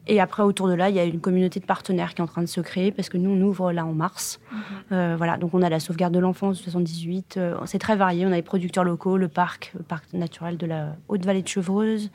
Et 0.09 0.21
après, 0.21 0.43
autour 0.43 0.69
de 0.69 0.75
là, 0.75 0.89
il 0.89 0.97
y 0.97 0.99
a 0.99 1.05
une 1.05 1.21
communauté 1.21 1.61
de 1.61 1.65
partenaires 1.65 2.15
qui 2.15 2.21
est 2.21 2.25
en 2.25 2.27
train 2.27 2.43
de 2.43 2.47
se 2.47 2.61
créer 2.61 2.91
parce 2.91 3.09
que 3.09 3.17
nous, 3.17 3.31
on 3.31 3.41
ouvre 3.43 3.73
là 3.73 3.87
en 3.87 3.93
mars. 3.93 4.41
Mhm. 4.51 4.59
Euh, 4.93 5.15
voilà, 5.17 5.37
donc 5.37 5.55
on 5.55 5.63
a 5.63 5.69
la 5.69 5.79
sauvegarde 5.79 6.13
de 6.13 6.19
l'enfance 6.19 6.59
78. 6.61 7.37
Euh, 7.37 7.57
c'est 7.67 7.79
très 7.79 7.95
varié. 7.95 8.27
On 8.27 8.33
a 8.33 8.37
les 8.37 8.43
producteurs 8.43 8.83
locaux, 8.83 9.17
le 9.17 9.29
parc, 9.29 9.73
le 9.77 9.85
parc 9.85 10.13
naturel 10.13 10.57
de 10.57 10.67
la 10.67 10.97
Haute-Vallée 11.09 11.43
de 11.43 11.49
Chevreuse. 11.49 12.11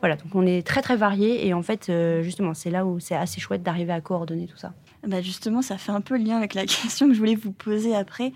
Voilà, 0.00 0.16
donc 0.16 0.34
on 0.34 0.46
est 0.46 0.66
très 0.66 0.80
très 0.80 0.96
varié. 0.96 1.46
Et 1.46 1.52
en 1.52 1.62
fait, 1.62 1.88
euh, 1.90 2.22
justement, 2.22 2.54
c'est 2.54 2.70
là 2.70 2.86
où 2.86 3.00
c'est 3.00 3.16
assez 3.16 3.40
chouette 3.40 3.62
d'arriver 3.62 3.92
à 3.92 4.00
coordonner 4.00 4.46
tout 4.46 4.56
ça. 4.56 4.72
Bah 5.06 5.20
justement, 5.20 5.60
ça 5.60 5.76
fait 5.76 5.92
un 5.92 6.00
peu 6.00 6.16
le 6.16 6.24
lien 6.24 6.38
avec 6.38 6.54
la 6.54 6.62
question 6.66 7.06
que 7.06 7.12
je 7.12 7.18
voulais 7.18 7.34
vous 7.34 7.52
poser 7.52 7.94
après. 7.94 8.32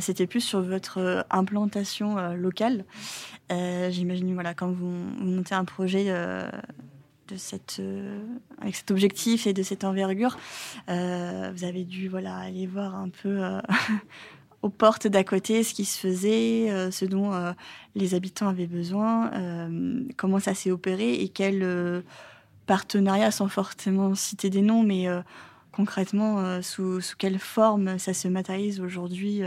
C'était 0.00 0.26
plus 0.26 0.40
sur 0.40 0.60
votre 0.60 1.24
implantation 1.30 2.34
locale. 2.34 2.84
J'imagine, 3.50 4.34
voilà, 4.34 4.52
quand 4.52 4.68
vous, 4.68 4.90
vous, 5.18 5.24
montez 5.24 5.54
un 5.54 5.64
projet 5.64 6.12
de 7.28 7.36
cette, 7.36 7.78
euh, 7.80 8.20
avec 8.60 8.76
cet 8.76 8.90
objectif 8.90 9.46
et 9.46 9.52
de 9.52 9.62
cette 9.62 9.84
envergure, 9.84 10.36
euh, 10.88 11.52
vous 11.54 11.64
avez 11.64 11.84
dû 11.84 12.08
voilà, 12.08 12.36
aller 12.36 12.66
voir 12.66 12.94
un 12.94 13.08
peu 13.08 13.42
euh, 13.42 13.60
aux 14.62 14.68
portes 14.68 15.06
d'à 15.06 15.24
côté 15.24 15.62
ce 15.62 15.74
qui 15.74 15.84
se 15.84 15.98
faisait, 15.98 16.90
ce 16.92 17.04
dont 17.04 17.32
les 17.96 18.14
habitants 18.14 18.46
avaient 18.46 18.68
besoin, 18.68 19.28
comment 20.16 20.38
ça 20.38 20.54
s'est 20.54 20.70
opéré 20.70 21.14
et 21.14 21.28
quels 21.28 22.04
partenariats, 22.66 23.32
sans 23.32 23.48
forcément 23.48 24.14
citer 24.14 24.50
des 24.50 24.62
noms, 24.62 24.84
mais 24.84 25.08
concrètement, 25.72 26.62
sous, 26.62 27.00
sous, 27.00 27.16
quelle 27.16 27.38
forme 27.38 27.98
ça 27.98 28.14
se 28.14 28.28
matérialise 28.28 28.80
aujourd'hui 28.80 29.42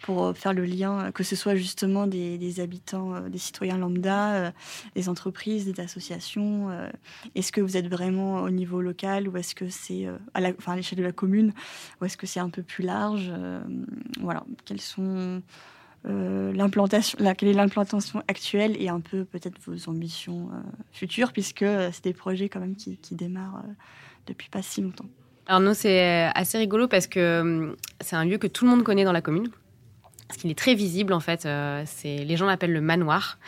pour 0.00 0.24
euh, 0.24 0.32
faire 0.34 0.52
le 0.52 0.64
lien, 0.64 1.10
que 1.12 1.24
ce 1.24 1.36
soit 1.36 1.54
justement 1.54 2.06
des, 2.06 2.60
habitants, 2.60 3.14
euh, 3.14 3.28
des 3.28 3.38
citoyens 3.38 3.78
lambda, 3.78 4.34
euh, 4.34 4.50
des 4.94 5.08
entreprises, 5.08 5.64
des 5.70 5.80
associations. 5.80 6.68
Est-ce 7.34 7.52
que 7.52 7.60
vous 7.60 7.76
êtes 7.76 7.88
vraiment 7.88 8.42
au 8.42 8.50
niveau 8.50 8.80
local 8.80 9.28
ou 9.28 9.36
est-ce 9.36 9.54
que 9.54 9.68
c'est 9.68 10.06
à 10.34 10.40
l'échelle 10.76 10.98
de 10.98 11.02
la 11.02 11.12
commune 11.12 11.52
ou 12.00 12.04
est-ce 12.04 12.16
que 12.16 12.26
c'est 12.26 12.40
un 12.40 12.50
peu 12.50 12.62
plus 12.62 12.84
large 12.84 13.32
Voilà, 14.20 14.44
quelles 14.64 14.80
sont 14.80 15.42
l'implantation, 16.04 17.18
quelle 17.36 17.48
est 17.48 17.52
l'implantation 17.52 18.22
actuelle 18.28 18.76
et 18.80 18.88
un 18.88 19.00
peu 19.00 19.24
peut-être 19.24 19.58
vos 19.66 19.90
ambitions 19.90 20.50
futures, 20.92 21.32
puisque 21.32 21.64
c'est 21.64 22.04
des 22.04 22.12
projets 22.12 22.48
quand 22.48 22.60
même 22.60 22.76
qui 22.76 23.14
démarrent 23.14 23.64
depuis 24.26 24.48
pas 24.48 24.62
si 24.62 24.82
longtemps. 24.82 25.06
Alors 25.46 25.60
nous, 25.60 25.74
c'est 25.74 26.30
assez 26.34 26.58
rigolo 26.58 26.88
parce 26.88 27.06
que 27.06 27.76
c'est 28.00 28.16
un 28.16 28.24
lieu 28.24 28.38
que 28.38 28.46
tout 28.46 28.64
le 28.64 28.70
monde 28.70 28.82
connaît 28.82 29.04
dans 29.04 29.12
la 29.12 29.22
commune. 29.22 29.48
Parce 30.28 30.40
qu'il 30.40 30.50
est 30.50 30.58
très 30.58 30.74
visible 30.74 31.12
en 31.12 31.20
fait. 31.20 31.46
Euh, 31.46 31.84
les 32.04 32.36
gens 32.36 32.46
l'appellent 32.46 32.72
le 32.72 32.80
manoir. 32.80 33.38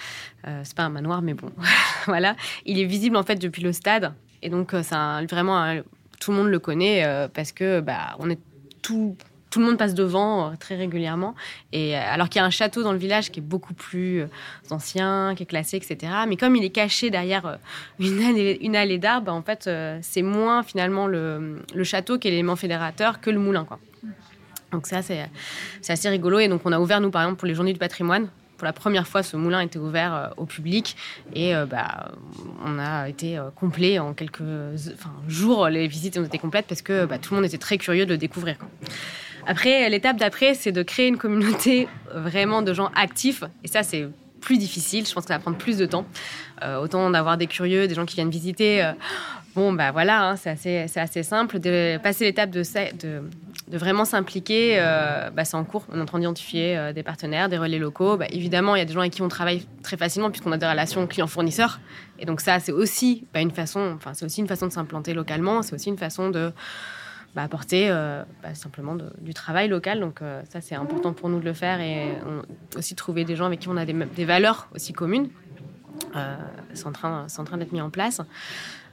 Euh, 0.47 0.61
c'est 0.65 0.77
pas 0.77 0.85
un 0.85 0.91
manoir, 0.91 1.23
mais 1.23 1.35
bon, 1.35 1.51
voilà. 2.07 2.37
Il 2.67 2.79
est 2.79 2.85
visible 2.85 3.17
en 3.17 3.25
fait 3.25 3.37
depuis 3.37 3.63
le 3.63 3.73
stade, 3.73 4.15
et 4.43 4.49
donc 4.49 4.75
euh, 4.75 4.83
c'est 4.85 5.27
vraiment 5.27 5.83
tout 6.21 6.31
le 6.31 6.37
monde 6.37 6.49
le 6.49 6.59
connaît 6.59 7.05
euh, 7.05 7.29
parce 7.29 7.53
que 7.53 7.81
bah 7.81 8.17
on 8.19 8.31
est 8.31 8.39
tout 8.83 9.17
tout 9.51 9.61
le 9.61 9.67
monde 9.67 9.79
passe 9.79 9.95
devant 9.95 10.55
très 10.57 10.77
régulièrement. 10.77 11.35
Et 11.73 11.97
alors 11.97 12.29
qu'il 12.29 12.41
y 12.41 12.43
a 12.43 12.47
un 12.47 12.51
château 12.51 12.83
dans 12.83 12.93
le 12.93 12.99
village 12.99 13.31
qui 13.31 13.41
est 13.41 13.43
beaucoup 13.43 13.75
plus 13.75 14.25
ancien, 14.71 15.35
qui 15.37 15.45
est 15.45 15.47
classé, 15.47 15.77
etc. 15.77 16.13
Mais 16.29 16.37
comme 16.37 16.57
il 16.57 16.65
est 16.65 16.71
caché 16.71 17.11
derrière 17.11 17.59
une 17.99 18.77
allée, 18.77 18.99
d'arbres, 18.99 19.33
en 19.33 19.43
fait, 19.43 19.69
c'est 20.03 20.23
moins 20.23 20.63
finalement 20.63 21.07
le, 21.07 21.63
château 21.83 22.19
qui 22.19 22.29
est 22.29 22.31
l'élément 22.31 22.57
fédérateur 22.57 23.21
que 23.21 23.31
le 23.31 23.39
moulin. 23.39 23.67
Donc 24.73 24.87
ça, 24.87 25.03
c'est 25.03 25.29
assez 25.89 26.09
rigolo. 26.09 26.39
Et 26.39 26.49
donc, 26.49 26.63
on 26.65 26.73
a 26.73 26.79
ouvert, 26.79 27.01
nous, 27.01 27.11
par 27.11 27.23
exemple, 27.23 27.39
pour 27.39 27.49
les 27.49 27.55
journées 27.55 27.73
du 27.73 27.79
patrimoine, 27.79 28.29
pour 28.59 28.65
la 28.65 28.73
première 28.73 29.07
fois, 29.07 29.23
ce 29.23 29.37
moulin 29.37 29.61
était 29.61 29.79
ouvert 29.79 30.33
au 30.37 30.45
public 30.45 30.97
et 31.33 31.55
bah, 31.71 32.11
on 32.65 32.79
a 32.79 33.09
été 33.09 33.41
complet 33.55 34.01
en 34.01 34.15
quelques 34.15 34.43
jours. 35.29 35.69
Les 35.69 35.87
visites 35.87 36.19
ont 36.19 36.25
été 36.25 36.39
complètes 36.39 36.67
parce 36.67 36.83
que 36.83 37.07
bah, 37.07 37.19
tout 37.19 37.35
le 37.35 37.41
monde 37.41 37.47
était 37.47 37.59
très 37.59 37.79
curieux 37.79 38.05
de 38.05 38.13
le 38.13 38.19
découvrir. 38.19 38.57
Après, 39.49 39.89
l'étape 39.89 40.19
d'après, 40.19 40.53
c'est 40.53 40.73
de 40.73 40.83
créer 40.83 41.09
une 41.09 41.17
communauté 41.17 41.89
vraiment 42.15 42.61
de 42.61 42.75
gens 42.75 42.91
actifs. 42.95 43.43
Et 43.65 43.69
ça, 43.69 43.83
c'est 43.83 44.07
plus 44.43 44.59
difficile. 44.59 45.07
Je 45.07 45.15
pense 45.15 45.25
que 45.25 45.29
ça 45.29 45.35
va 45.35 45.41
prendre 45.41 45.57
plus 45.57 45.79
de 45.79 45.87
temps. 45.87 46.05
autant 46.83 47.09
d'avoir 47.09 47.39
des 47.39 47.47
curieux, 47.47 47.89
des 47.89 47.95
gens 47.95 48.05
qui 48.05 48.15
viennent 48.15 48.31
visiter. 48.31 48.93
bon, 49.55 49.73
bah 49.73 49.91
voilà, 49.91 50.29
hein, 50.29 50.37
c'est 50.37 50.51
assez, 50.51 50.87
assez, 50.97 51.23
simple. 51.23 51.61
De 51.61 51.99
passer 52.03 52.25
l'étape 52.25 52.51
de, 52.51 52.63
vraiment 53.77 54.05
s'impliquer, 54.05 54.77
euh, 54.79 55.31
bah, 55.31 55.45
c'est 55.45 55.57
en 55.57 55.65
cours. 55.65 55.85
On 55.91 55.99
est 55.99 56.03
en 56.03 56.07
train 56.07 56.19
d'identifier 56.19 56.77
euh, 56.77 56.93
des 56.93 57.03
partenaires, 57.03 57.49
des 57.49 57.59
relais 57.59 57.79
locaux. 57.79 58.17
Bah, 58.19 58.27
évidemment, 58.31 58.77
il 58.77 58.81
y 58.81 58.83
a 58.83 58.85
des 58.85 58.93
gens 58.93 59.01
avec 59.01 59.13
qui 59.13 59.23
on 59.23 59.29
travaille 59.29 59.67
très 59.83 59.97
facilement 59.97 60.31
puisqu'on 60.31 60.53
a 60.53 60.59
des 60.59 60.67
relations 60.67 61.07
clients-fournisseurs. 61.07 61.81
Et 62.19 62.27
donc 62.27 62.43
ça, 62.43 62.61
c'est 62.61 62.73
aussi 62.73 63.25
bah, 63.33 63.41
c'est 64.13 64.25
aussi 64.25 64.41
une 64.41 64.49
façon 64.49 64.67
de 64.67 64.73
s'implanter 64.73 65.15
localement. 65.15 65.63
C'est 65.63 65.75
aussi 65.75 65.89
une 65.89 65.99
façon 65.99 66.31
de 66.31 66.53
bah, 67.39 67.45
apporter 67.45 67.89
euh, 67.89 68.25
simplement 68.55 68.97
du 69.21 69.33
travail 69.33 69.69
local. 69.69 70.01
Donc 70.01 70.21
ça, 70.51 70.61
c'est 70.61 70.75
important 70.75 71.13
pour 71.13 71.29
nous 71.29 71.39
de 71.39 71.45
le 71.45 71.53
faire 71.53 71.81
et 71.81 72.09
aussi 72.77 72.97
trouver 72.97 73.25
des 73.25 73.37
gens 73.37 73.47
avec 73.47 73.61
qui 73.61 73.69
on 73.69 73.77
a 73.77 73.85
des, 73.85 74.25
valeurs 74.25 74.69
aussi 74.75 74.93
communes. 74.93 75.29
c'est 76.75 76.87
en 76.87 76.93
train, 76.93 77.27
train 77.29 77.57
d'être 77.57 77.73
mis 77.73 77.81
en 77.81 77.91
place. 77.91 78.21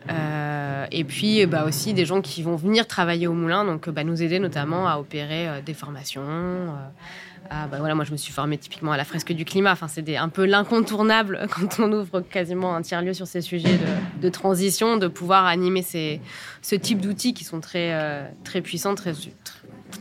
Euh, 0.09 0.85
et 0.91 1.03
puis 1.03 1.45
bah, 1.45 1.65
aussi 1.65 1.93
des 1.93 2.05
gens 2.05 2.21
qui 2.21 2.43
vont 2.43 2.55
venir 2.55 2.87
travailler 2.87 3.27
au 3.27 3.33
moulin, 3.33 3.65
donc 3.65 3.89
bah, 3.89 4.03
nous 4.03 4.21
aider 4.21 4.39
notamment 4.39 4.87
à 4.87 4.97
opérer 4.97 5.47
euh, 5.47 5.61
des 5.61 5.73
formations. 5.73 6.21
Euh, 7.51 7.67
bah, 7.67 7.77
voilà, 7.79 7.95
moi 7.95 8.05
je 8.05 8.11
me 8.11 8.17
suis 8.17 8.33
formée 8.33 8.57
typiquement 8.57 8.91
à 8.91 8.97
la 8.97 9.05
fresque 9.05 9.31
du 9.33 9.45
climat. 9.45 9.71
Enfin, 9.71 9.87
c'est 9.87 10.15
un 10.17 10.29
peu 10.29 10.45
l'incontournable 10.45 11.47
quand 11.51 11.79
on 11.79 11.91
ouvre 11.91 12.21
quasiment 12.21 12.75
un 12.75 12.81
tiers-lieu 12.81 13.13
sur 13.13 13.27
ces 13.27 13.41
sujets 13.41 13.79
de, 14.21 14.29
transition, 14.29 14.97
de 14.97 15.07
pouvoir 15.07 15.45
animer 15.45 15.81
ces, 15.81 16.21
ce 16.61 16.75
type 16.75 17.01
d'outils 17.01 17.33
qui 17.33 17.43
sont 17.43 17.59
très, 17.61 18.29
très 18.43 18.61
puissants, 18.61 18.95
très, 18.95 19.13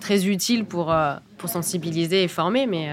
très, 0.01 0.27
utiles 0.27 0.65
pour, 0.65 0.95
pour 1.39 1.49
sensibiliser 1.49 2.25
et 2.25 2.29
former. 2.29 2.67
Mais 2.67 2.89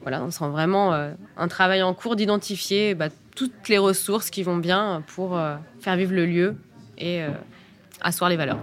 voilà, 0.00 0.22
on 0.22 0.30
sent 0.30 0.48
vraiment 0.48 0.92
un 1.36 1.48
travail 1.48 1.82
en 1.82 1.94
cours 1.94 2.16
d'identifier 2.16 2.94
bah, 2.94 3.08
toutes 3.34 3.68
les 3.68 3.78
ressources 3.78 4.30
qui 4.30 4.42
vont 4.42 4.56
bien 4.56 5.02
pour 5.14 5.36
euh, 5.36 5.56
faire 5.80 5.96
vivre 5.96 6.12
le 6.12 6.26
lieu 6.26 6.56
et 6.98 7.22
euh, 7.22 7.30
asseoir 8.00 8.30
les 8.30 8.36
valeurs. 8.36 8.58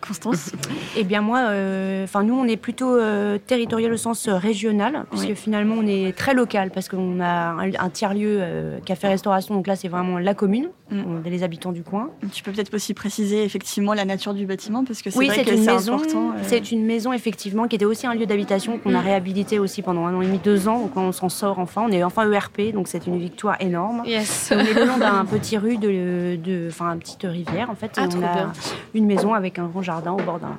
Constance 0.00 0.52
Eh 0.96 1.04
bien 1.04 1.20
moi, 1.20 1.38
euh, 1.50 2.04
enfin 2.04 2.22
nous 2.22 2.34
on 2.34 2.44
est 2.46 2.56
plutôt 2.56 2.98
territorial 3.46 3.92
au 3.92 3.96
sens 3.96 4.28
régional, 4.28 5.04
puisque 5.10 5.34
finalement 5.34 5.76
on 5.78 5.86
est 5.86 6.16
très 6.16 6.34
local, 6.34 6.70
parce 6.70 6.88
qu'on 6.88 7.20
a 7.20 7.54
un, 7.78 7.90
tiers-lieu 7.90 8.42
café-restauration, 8.84 9.54
donc 9.54 9.66
là 9.66 9.76
c'est 9.76 9.88
vraiment 9.88 10.18
la 10.18 10.34
commune, 10.34 10.68
mm. 10.90 11.22
les 11.24 11.42
habitants 11.42 11.72
du 11.72 11.82
coin. 11.82 12.10
Tu 12.32 12.42
peux 12.42 12.52
peut-être 12.52 12.74
aussi 12.74 12.94
préciser 12.94 13.44
effectivement 13.44 13.94
la 13.94 14.04
nature 14.04 14.34
du 14.34 14.46
bâtiment, 14.46 14.84
parce 14.84 15.02
que 15.02 15.10
c'est 15.10 15.18
oui, 15.18 15.26
vrai 15.26 15.44
que 15.44 15.56
c'est 15.56 15.68
important. 15.68 16.32
C'est 16.42 16.72
une 16.72 16.84
maison 16.84 17.12
effectivement 17.12 17.68
qui 17.68 17.76
était 17.76 17.84
aussi 17.84 18.06
un 18.06 18.14
lieu 18.14 18.26
d'habitation 18.26 18.78
qu'on 18.78 18.94
a 18.94 19.00
mm. 19.00 19.04
réhabilité 19.04 19.58
aussi 19.58 19.82
pendant 19.82 20.06
un 20.06 20.14
an 20.14 20.22
et 20.22 20.26
demi, 20.26 20.38
deux 20.38 20.68
ans, 20.68 20.80
donc 20.80 20.96
on 20.96 21.12
s'en 21.12 21.28
sort 21.28 21.58
enfin, 21.58 21.84
on 21.88 21.92
est 21.92 22.02
enfin 22.02 22.30
ERP, 22.30 22.72
donc 22.72 22.88
c'est 22.88 23.06
une 23.06 23.18
victoire 23.18 23.56
énorme. 23.60 24.02
Yes. 24.06 24.52
On 24.54 24.58
est 24.58 24.74
le 24.74 24.84
long 24.84 24.98
d'un 24.98 25.24
petit 25.30 25.56
rue 25.56 25.76
de, 25.76 26.66
enfin 26.68 26.94
une 26.94 27.00
petite 27.00 27.22
rivière 27.24 27.70
en 27.70 27.74
fait, 27.74 27.92
ah, 27.96 28.08
on 28.16 28.22
a 28.22 28.52
une 28.94 29.06
maison 29.06 29.34
avec 29.34 29.58
un 29.58 29.66
grand 29.66 29.82
jardin 29.82 29.89
au 29.98 30.22
bord 30.22 30.38
d'un 30.38 30.58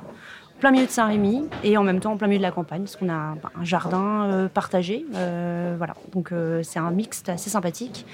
plein 0.62 0.72
milieu 0.72 0.86
de 0.86 0.92
Saint-Rémy 0.92 1.50
et 1.64 1.76
en 1.76 1.84
même 1.84 2.00
temps 2.00 2.14
en 2.14 2.18
plein 2.18 2.28
milieu 2.28 2.38
de 2.38 2.44
la 2.44 2.52
campagne, 2.52 2.84
parce 2.84 2.96
qu'on 2.96 3.10
a 3.10 3.14
un, 3.14 3.64
jardin 3.64 4.26
euh, 4.26 4.48
partagé. 4.48 5.06
Euh, 5.16 5.74
voilà, 5.76 5.96
donc 6.14 6.32
euh, 6.32 6.62
c'est 6.62 6.78
un 6.78 6.92
mixte 6.92 7.30
assez 7.30 7.50
sympathique. 7.50 8.06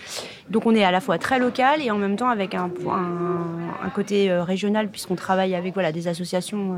Donc 0.50 0.66
on 0.66 0.74
est 0.74 0.86
à 0.86 0.92
la 0.92 1.02
fois 1.02 1.18
très 1.18 1.40
local 1.40 1.82
et 1.82 1.92
en 1.92 1.98
même 1.98 2.16
temps 2.16 2.30
avec 2.30 2.56
un, 2.56 2.72
côté 3.94 4.32
régional, 4.32 4.90
puisqu'on 4.90 5.16
travaille 5.16 5.56
avec 5.56 5.74
voilà, 5.74 5.92
des 5.92 6.08
associations 6.08 6.78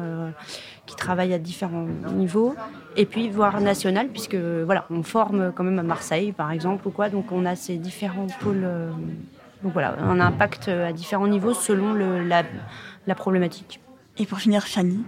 qui 0.85 0.95
travaillent 0.95 1.33
à 1.33 1.37
différents 1.37 1.87
niveaux, 2.13 2.55
et 2.95 3.05
puis 3.05 3.29
voire 3.29 3.61
national, 3.61 4.07
puisque 4.07 4.35
voilà, 4.35 4.85
on 4.89 5.03
forme 5.03 5.51
quand 5.53 5.63
même 5.63 5.79
à 5.79 5.83
Marseille 5.83 6.31
par 6.31 6.51
exemple 6.51 6.87
ou 6.87 6.91
quoi, 6.91 7.09
donc 7.09 7.31
on 7.31 7.45
a 7.45 7.55
ces 7.55 7.77
différents 7.77 8.27
pôles. 8.39 8.65
donc 9.63 9.73
voilà, 9.73 9.95
un 10.01 10.19
impact 10.19 10.69
à 10.69 10.93
différents 10.93 11.27
niveaux 11.27 11.53
selon 11.53 11.93
la 11.93 13.15
problématique. 13.15 13.81
Et 14.21 14.25
pour 14.25 14.39
finir, 14.39 14.67
Fanny 14.67 14.99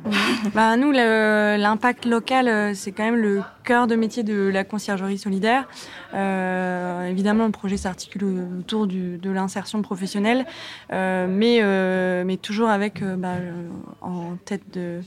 bah, 0.56 0.78
Nous, 0.78 0.91
l'impact 0.91 2.06
local, 2.06 2.47
euh, 2.47 2.74
c'est 2.74 2.93
quand 2.93 3.04
même 3.04 3.17
le 3.17 3.41
de 3.71 3.95
métier 3.95 4.23
de 4.23 4.49
la 4.49 4.65
conciergerie 4.65 5.17
solidaire. 5.17 5.67
Euh, 6.13 7.07
évidemment, 7.07 7.45
le 7.45 7.51
projet 7.51 7.77
s'articule 7.77 8.25
autour 8.60 8.86
de 8.86 9.29
l'insertion 9.29 9.81
professionnelle, 9.81 10.45
euh, 10.91 11.25
mais, 11.29 11.60
euh, 11.62 12.23
mais 12.25 12.36
toujours 12.36 12.69
avec 12.69 13.01
bah, 13.01 13.36
en 14.01 14.36
tête 14.43 14.63
de, 14.73 14.99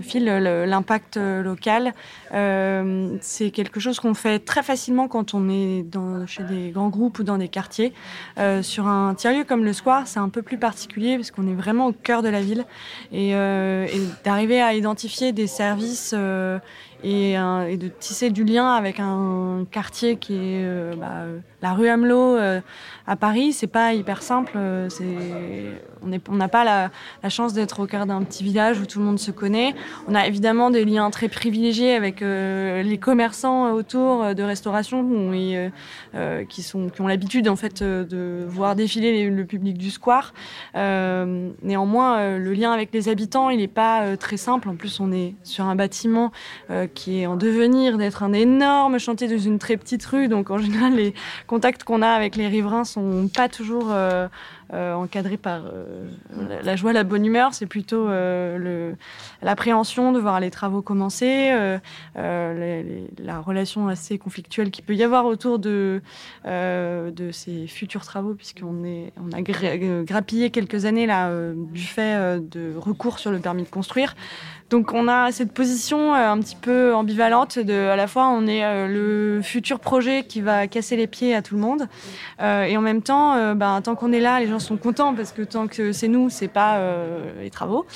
fil 0.00 0.24
l'impact 0.24 1.16
local. 1.18 1.92
C'est 3.20 3.50
quelque 3.50 3.78
chose 3.78 4.00
qu'on 4.00 4.14
fait 4.14 4.38
très 4.38 4.62
facilement 4.62 5.06
quand 5.06 5.34
on 5.34 5.50
est 5.50 5.84
chez 6.26 6.44
des 6.44 6.70
grands 6.70 6.88
groupes 6.88 7.18
ou 7.18 7.24
dans 7.24 7.36
des 7.36 7.48
quartiers. 7.48 7.92
sur 8.62 8.86
un 8.86 9.14
tiers-lieu 9.14 9.44
comme 9.44 9.64
le 9.64 9.72
Square, 9.72 10.06
c'est 10.06 10.20
un 10.20 10.28
peu 10.30 10.42
plus 10.42 10.56
particulier 10.56 11.16
parce 11.16 11.30
qu'on 11.30 11.46
est 11.46 11.54
vraiment 11.54 11.88
au 11.88 11.92
cœur 11.92 12.22
de 12.22 12.28
la 12.28 12.40
ville 12.40 12.64
et 13.12 13.34
d'arriver 14.24 14.62
à 14.62 14.72
identifier 14.72 15.32
des 15.32 15.48
services 15.48 16.14
et, 17.02 17.32
et, 17.32 17.76
de 17.76 17.88
tisser 17.88 18.30
du 18.30 18.44
lien 18.44 18.72
avec 18.72 18.98
un 19.00 19.64
quartier 19.70 20.16
qui 20.16 20.34
est 20.34 20.64
euh, 20.64 20.94
bah, 20.96 21.24
la 21.60 21.72
rue 21.72 21.88
Hamelot 21.88 22.36
euh, 22.36 22.60
à 23.06 23.16
Paris, 23.16 23.52
c'est 23.52 23.66
pas 23.66 23.94
hyper 23.94 24.22
simple. 24.22 24.52
Euh, 24.56 24.88
on 26.02 26.36
n'a 26.36 26.48
pas 26.48 26.64
la, 26.64 26.90
chance 27.30 27.52
d'être 27.52 27.80
au 27.80 27.86
cœur 27.86 28.06
d'un 28.06 28.22
petit 28.22 28.44
village 28.44 28.78
où 28.80 28.86
tout 28.86 29.00
le 29.00 29.04
monde 29.04 29.18
se 29.18 29.30
connaît. 29.30 29.74
On 30.06 30.14
a 30.14 30.26
évidemment 30.26 30.70
des 30.70 30.84
liens 30.84 31.10
très 31.10 31.28
privilégiés 31.28 31.94
avec 31.94 32.20
les 32.20 32.98
commerçants 33.00 33.72
autour 33.72 34.34
de 34.34 34.42
restauration 34.42 35.02
qui 36.48 36.72
ont 37.00 37.06
l'habitude 37.06 37.48
en 37.48 37.56
fait 37.56 37.82
de 37.82 38.44
voir 38.46 38.76
défiler 38.76 39.28
le 39.28 39.44
public 39.44 39.76
du 39.78 39.90
square. 39.90 40.32
néanmoins, 40.74 42.38
le 42.38 42.52
lien 42.52 42.72
avec 42.72 42.92
les 42.92 43.08
habitants, 43.08 43.50
il 43.50 43.58
n'est 43.58 43.68
pas 43.68 44.16
très 44.16 44.36
simple. 44.36 44.68
En 44.68 44.76
plus, 44.76 45.00
on 45.00 45.12
est 45.12 45.34
sur 45.42 45.64
un 45.64 45.74
bâtiment 45.74 46.30
qui 46.94 47.20
est 47.20 47.26
en 47.26 47.36
devenir 47.36 47.98
d'être 47.98 48.22
un 48.22 48.32
énorme 48.32 48.98
chantier 48.98 49.28
dans 49.28 49.38
une 49.38 49.58
très 49.58 49.76
petite 49.76 50.04
rue. 50.04 50.28
Donc 50.28 50.50
en 50.50 50.58
général, 50.58 50.94
les 50.94 51.14
contacts 51.48 51.82
qu'on 51.82 52.02
a 52.02 52.10
avec 52.10 52.36
les 52.36 52.46
riverains 52.46 52.84
sont 52.84 53.28
pas 53.34 53.48
toujours 53.48 53.88
euh, 53.90 54.28
euh, 54.72 54.92
encadrés 54.94 55.38
par 55.38 55.62
euh, 55.64 56.06
la 56.62 56.76
joie, 56.76 56.92
la 56.92 57.02
bonne 57.02 57.26
humeur. 57.26 57.54
C'est 57.54 57.66
plutôt 57.66 58.08
l'appréhension 59.42 60.12
de 60.12 60.20
voir 60.20 60.38
les 60.38 60.52
travaux 60.52 60.82
commencer, 60.82 61.50
la 62.14 63.40
relation 63.40 63.88
assez 63.88 64.18
conflictuelle 64.18 64.70
qu'il 64.70 64.84
peut 64.84 64.94
y 64.94 65.02
avoir 65.02 65.26
autour 65.26 65.58
de, 65.58 66.00
de 66.44 67.30
ces 67.32 67.66
futurs 67.66 68.04
travaux, 68.04 68.34
puisqu'on 68.34 68.84
on 69.16 69.32
a 69.32 69.42
grappillé 69.42 70.50
quelques 70.50 70.84
années 70.84 71.06
là 71.06 71.32
du 71.54 71.82
fait 71.82 72.38
de 72.38 72.76
recours 72.76 73.18
sur 73.18 73.32
le 73.32 73.38
permis 73.40 73.64
de 73.64 73.68
construire. 73.68 74.14
Donc 74.70 74.92
on 74.92 75.08
a 75.08 75.32
cette 75.32 75.52
position 75.52 76.14
euh, 76.14 76.30
un 76.30 76.38
petit 76.40 76.56
peu 76.56 76.94
ambivalente 76.94 77.58
de 77.58 77.88
à 77.88 77.96
la 77.96 78.06
fois 78.06 78.28
on 78.28 78.46
est 78.46 78.64
euh, 78.64 78.86
le 78.86 79.42
futur 79.42 79.80
projet 79.80 80.24
qui 80.24 80.42
va 80.42 80.66
casser 80.66 80.94
les 80.96 81.06
pieds 81.06 81.34
à 81.34 81.40
tout 81.40 81.54
le 81.54 81.60
monde 81.62 81.88
euh, 82.42 82.64
et 82.64 82.76
en 82.76 82.82
même 82.82 83.00
temps 83.00 83.54
ben, 83.54 83.80
tant 83.80 83.94
qu'on 83.94 84.12
est 84.12 84.20
là 84.20 84.40
les 84.40 84.46
gens 84.46 84.58
sont 84.58 84.76
contents 84.76 85.14
parce 85.14 85.32
que 85.32 85.40
tant 85.40 85.68
que 85.68 85.92
c'est 85.92 86.08
nous 86.08 86.28
c'est 86.28 86.48
pas 86.48 86.80
les 87.40 87.50
travaux. 87.50 87.86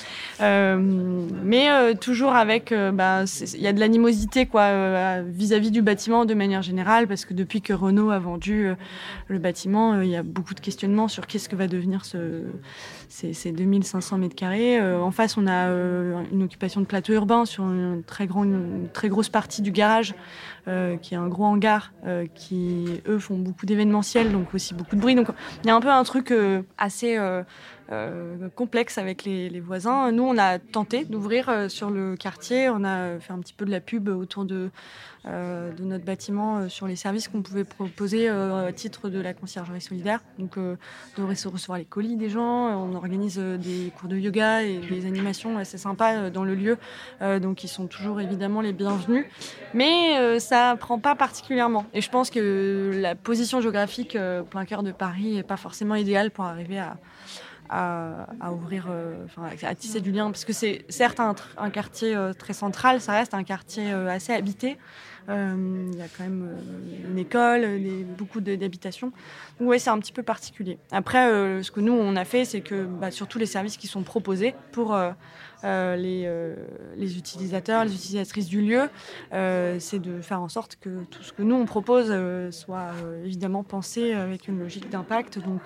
Mais 0.40 1.94
toujours 2.00 2.34
avec 2.34 2.70
ben, 2.70 3.24
il 3.54 3.60
y 3.60 3.66
a 3.66 3.72
de 3.72 3.80
l'animosité 3.80 4.46
quoi 4.46 5.20
vis-à-vis 5.22 5.70
du 5.70 5.82
bâtiment 5.82 6.24
de 6.24 6.34
manière 6.34 6.62
générale 6.62 7.06
parce 7.06 7.24
que 7.24 7.34
depuis 7.34 7.60
que 7.60 7.72
Renault 7.72 8.10
a 8.10 8.18
vendu 8.18 8.68
le 9.28 9.38
bâtiment 9.38 10.00
il 10.00 10.08
y 10.08 10.16
a 10.16 10.22
beaucoup 10.22 10.54
de 10.54 10.60
questionnements 10.60 11.08
sur 11.08 11.26
qu'est-ce 11.26 11.48
que 11.48 11.56
va 11.56 11.66
devenir 11.66 12.04
ce 12.04 12.42
ces, 13.08 13.52
2500 13.52 14.18
mètres 14.18 14.34
carrés. 14.34 14.80
En 14.80 15.10
face 15.10 15.36
on 15.36 15.46
a 15.46 15.68
une 16.32 16.42
occupation 16.42 16.61
de 16.62 16.84
plateau 16.84 17.12
urbain 17.12 17.44
sur 17.44 17.64
une 17.64 18.02
très, 18.04 18.26
grande, 18.26 18.88
très 18.92 19.08
grosse 19.08 19.28
partie 19.28 19.62
du 19.62 19.72
garage, 19.72 20.14
euh, 20.68 20.96
qui 20.96 21.14
est 21.14 21.16
un 21.16 21.26
gros 21.26 21.44
hangar, 21.44 21.92
euh, 22.06 22.26
qui, 22.34 23.00
eux, 23.08 23.18
font 23.18 23.36
beaucoup 23.36 23.66
d'événementiels, 23.66 24.30
donc 24.30 24.54
aussi 24.54 24.72
beaucoup 24.72 24.94
de 24.94 25.00
bruit. 25.00 25.14
Donc, 25.14 25.28
il 25.64 25.68
y 25.68 25.70
a 25.70 25.74
un 25.74 25.80
peu 25.80 25.90
un 25.90 26.04
truc 26.04 26.32
euh, 27.92 28.48
complexe 28.54 28.96
avec 28.96 29.24
les, 29.24 29.60
voisins. 29.60 30.10
Nous, 30.12 30.22
on 30.22 30.38
a 30.38 30.58
tenté 30.58 31.04
d'ouvrir 31.04 31.66
sur 31.68 31.90
le 31.90 32.16
quartier. 32.16 32.70
On 32.70 32.84
a 32.84 33.18
fait 33.20 33.32
un 33.32 33.38
petit 33.38 33.52
peu 33.52 33.64
de 33.64 33.70
la 33.70 33.80
pub 33.80 34.08
autour 34.08 34.44
de, 34.44 34.70
de 35.24 35.84
notre 35.84 36.04
bâtiment 36.04 36.68
sur 36.68 36.86
les 36.86 36.96
services 36.96 37.28
qu'on 37.28 37.42
pouvait 37.42 37.64
proposer 37.64 38.28
à 38.28 38.72
titre 38.72 39.08
de 39.08 39.20
la 39.20 39.34
conciergerie 39.34 39.80
solidaire. 39.80 40.20
Donc, 40.38 40.56
de 40.56 41.22
recevoir 41.22 41.78
les 41.78 41.84
colis 41.84 42.16
des 42.16 42.30
gens. 42.30 42.68
On 42.82 42.94
organise 42.94 43.38
des 43.38 43.92
cours 43.98 44.08
de 44.08 44.16
yoga 44.16 44.62
et 44.62 44.78
des 44.78 45.06
animations 45.06 45.58
assez 45.58 45.78
sympas 45.78 46.30
dans 46.30 46.44
le 46.44 46.54
lieu. 46.54 46.78
donc, 47.20 47.62
ils 47.62 47.68
sont 47.68 47.86
toujours 47.86 48.20
évidemment 48.20 48.62
les 48.62 48.72
bienvenus. 48.72 49.26
Mais 49.74 50.40
ça 50.40 50.76
prend 50.78 50.98
pas 50.98 51.14
particulièrement. 51.14 51.84
Et 51.94 52.00
je 52.00 52.10
pense 52.10 52.30
que 52.30 52.90
la 52.94 53.14
position 53.14 53.60
géographique 53.60 54.18
plein 54.50 54.64
cœur 54.64 54.82
de 54.82 54.92
Paris 54.92 55.36
n'est 55.36 55.42
pas 55.42 55.56
forcément 55.56 55.94
idéale 55.94 56.30
pour 56.30 56.44
arriver 56.44 56.78
à, 56.78 56.96
à, 57.68 58.52
ouvrir, 58.52 58.86
euh, 58.90 59.26
à 59.62 59.74
tisser 59.74 60.00
du 60.00 60.12
lien, 60.12 60.30
parce 60.30 60.44
que 60.44 60.52
c'est 60.52 60.84
certes 60.88 61.20
un, 61.20 61.70
quartier 61.70 62.14
euh, 62.14 62.32
très 62.32 62.52
central, 62.52 63.00
ça 63.00 63.12
reste 63.12 63.34
un 63.34 63.44
quartier 63.44 63.92
euh, 63.92 64.08
assez 64.08 64.32
habité. 64.32 64.78
Il 65.28 65.94
y 65.96 66.02
a 66.02 66.08
quand 66.18 66.24
même 66.24 66.50
une 67.08 67.16
école, 67.16 67.64
beaucoup 68.18 68.40
d'habitations. 68.40 69.12
Donc 69.60 69.68
ouais, 69.68 69.78
c'est 69.78 69.90
un 69.90 70.00
petit 70.00 70.12
peu 70.12 70.24
particulier. 70.24 70.78
Après, 70.90 71.62
ce 71.62 71.70
que 71.70 71.78
nous, 71.78 71.92
on 71.92 72.16
a 72.16 72.24
fait, 72.24 72.44
c'est 72.44 72.60
que 72.60 72.84
bah, 72.84 73.12
sur 73.12 73.28
tous 73.28 73.38
les 73.38 73.46
services 73.46 73.76
qui 73.76 73.86
sont 73.86 74.02
proposés 74.02 74.52
pour 74.72 74.98
les, 75.62 76.26
utilisateurs, 76.98 77.84
les 77.84 77.94
utilisatrices 77.94 78.48
du 78.48 78.62
lieu, 78.62 78.90
c'est 79.30 80.00
de 80.00 80.20
faire 80.20 80.42
en 80.42 80.48
sorte 80.48 80.76
que 80.80 81.04
tout 81.04 81.22
ce 81.22 81.32
que 81.32 81.42
nous, 81.42 81.54
on 81.54 81.66
propose 81.66 82.12
soit 82.50 82.90
évidemment 83.24 83.62
pensé 83.62 84.14
avec 84.14 84.48
une 84.48 84.58
logique 84.58 84.90
d'impact. 84.90 85.38
Donc 85.38 85.62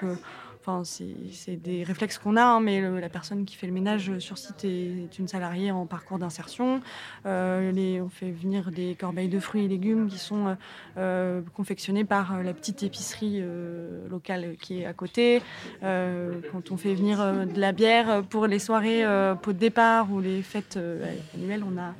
C'est 0.84 1.56
des 1.56 1.84
réflexes 1.84 2.18
qu'on 2.18 2.36
a, 2.36 2.42
hein, 2.42 2.60
mais 2.60 2.80
la 3.00 3.08
personne 3.08 3.44
qui 3.44 3.56
fait 3.56 3.68
le 3.68 3.72
ménage 3.72 4.18
sur 4.18 4.36
site 4.36 4.64
est, 4.64 5.18
une 5.18 5.28
salariée 5.28 5.70
en 5.70 5.86
parcours 5.86 6.18
d'insertion. 6.18 6.80
Euh, 7.24 8.00
on 8.00 8.08
fait 8.08 8.30
venir 8.30 8.72
des 8.72 8.96
corbeilles 8.98 9.28
de 9.28 9.38
fruits 9.38 9.64
et 9.64 9.68
légumes 9.68 10.08
qui 10.08 10.18
sont 10.18 10.48
euh, 10.48 10.54
euh, 10.98 11.42
confectionnés 11.54 12.04
par 12.04 12.42
la 12.42 12.52
petite 12.52 12.82
épicerie 12.82 13.42
locale 14.10 14.56
qui 14.60 14.82
est 14.82 14.86
à 14.86 14.92
côté. 14.92 15.42
quand 15.82 16.70
on 16.70 16.76
fait 16.76 16.94
venir 16.94 17.18
de 17.18 17.60
la 17.60 17.72
bière 17.72 18.24
pour 18.24 18.46
les 18.46 18.58
soirées 18.58 19.04
pot 19.42 19.52
de 19.52 19.58
départ 19.58 20.10
ou 20.12 20.20
les 20.20 20.42
fêtes 20.42 20.78
annuelles, 21.34 21.64
on 21.64 21.78
a 21.78 21.94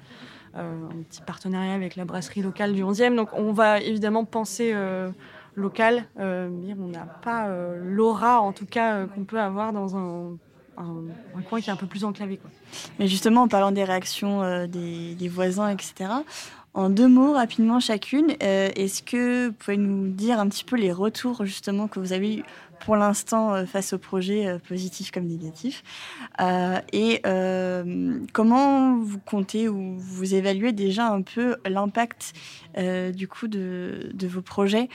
un 0.58 1.02
petit 1.08 1.20
partenariat 1.20 1.74
avec 1.74 1.96
la 1.96 2.04
brasserie 2.04 2.42
locale 2.42 2.72
du 2.72 2.82
11e. 2.82 3.14
Donc 3.14 3.28
on 3.34 3.52
va 3.52 3.80
évidemment 3.80 4.24
penser 4.24 4.74
local, 5.56 6.04
euh, 6.20 6.48
on 6.78 6.88
n'a 6.88 7.06
pas 7.22 7.48
euh, 7.48 7.80
l'aura, 7.82 8.40
en 8.40 8.52
tout 8.52 8.66
cas, 8.66 8.94
euh, 8.94 9.06
qu'on 9.06 9.24
peut 9.24 9.40
avoir 9.40 9.72
dans 9.72 9.96
un, 9.96 10.36
coin 11.48 11.60
qui 11.60 11.70
est 11.70 11.72
un 11.72 11.76
peu 11.76 11.86
plus 11.86 12.04
enclavé. 12.04 12.36
Quoi. 12.36 12.50
Mais 12.98 13.08
justement, 13.08 13.42
en 13.42 13.48
parlant 13.48 13.72
des 13.72 13.84
réactions 13.84 14.66
des, 14.66 15.28
voisins, 15.28 15.70
etc., 15.70 16.10
en 16.74 16.90
deux 16.90 17.08
mots, 17.08 17.32
rapidement 17.32 17.80
chacune, 17.80 18.36
est-ce 18.40 19.02
que 19.02 19.46
vous 19.46 19.52
pouvez 19.54 19.78
nous 19.78 20.08
dire 20.08 20.38
un 20.38 20.46
petit 20.48 20.64
peu 20.64 20.76
les 20.76 20.92
retours 20.92 21.46
justement 21.46 21.88
que 21.88 21.98
vous 21.98 22.12
avez 22.12 22.36
eu 22.36 22.44
pour 22.80 22.96
l'instant 22.96 23.66
face 23.66 23.92
au 23.92 23.98
projet 23.98 24.58
positif 24.68 25.10
comme 25.10 25.26
négatif 25.26 25.82
Et 26.92 27.22
comment 28.32 28.98
vous 28.98 29.18
comptez 29.18 29.68
ou 29.68 29.96
vous 29.98 30.34
évaluez 30.34 30.72
déjà 30.72 31.08
un 31.08 31.22
peu 31.22 31.56
l'impact 31.64 32.32
du 32.76 33.28
coup 33.28 33.48
de, 33.48 34.10
vos 34.28 34.42
projets 34.42 34.88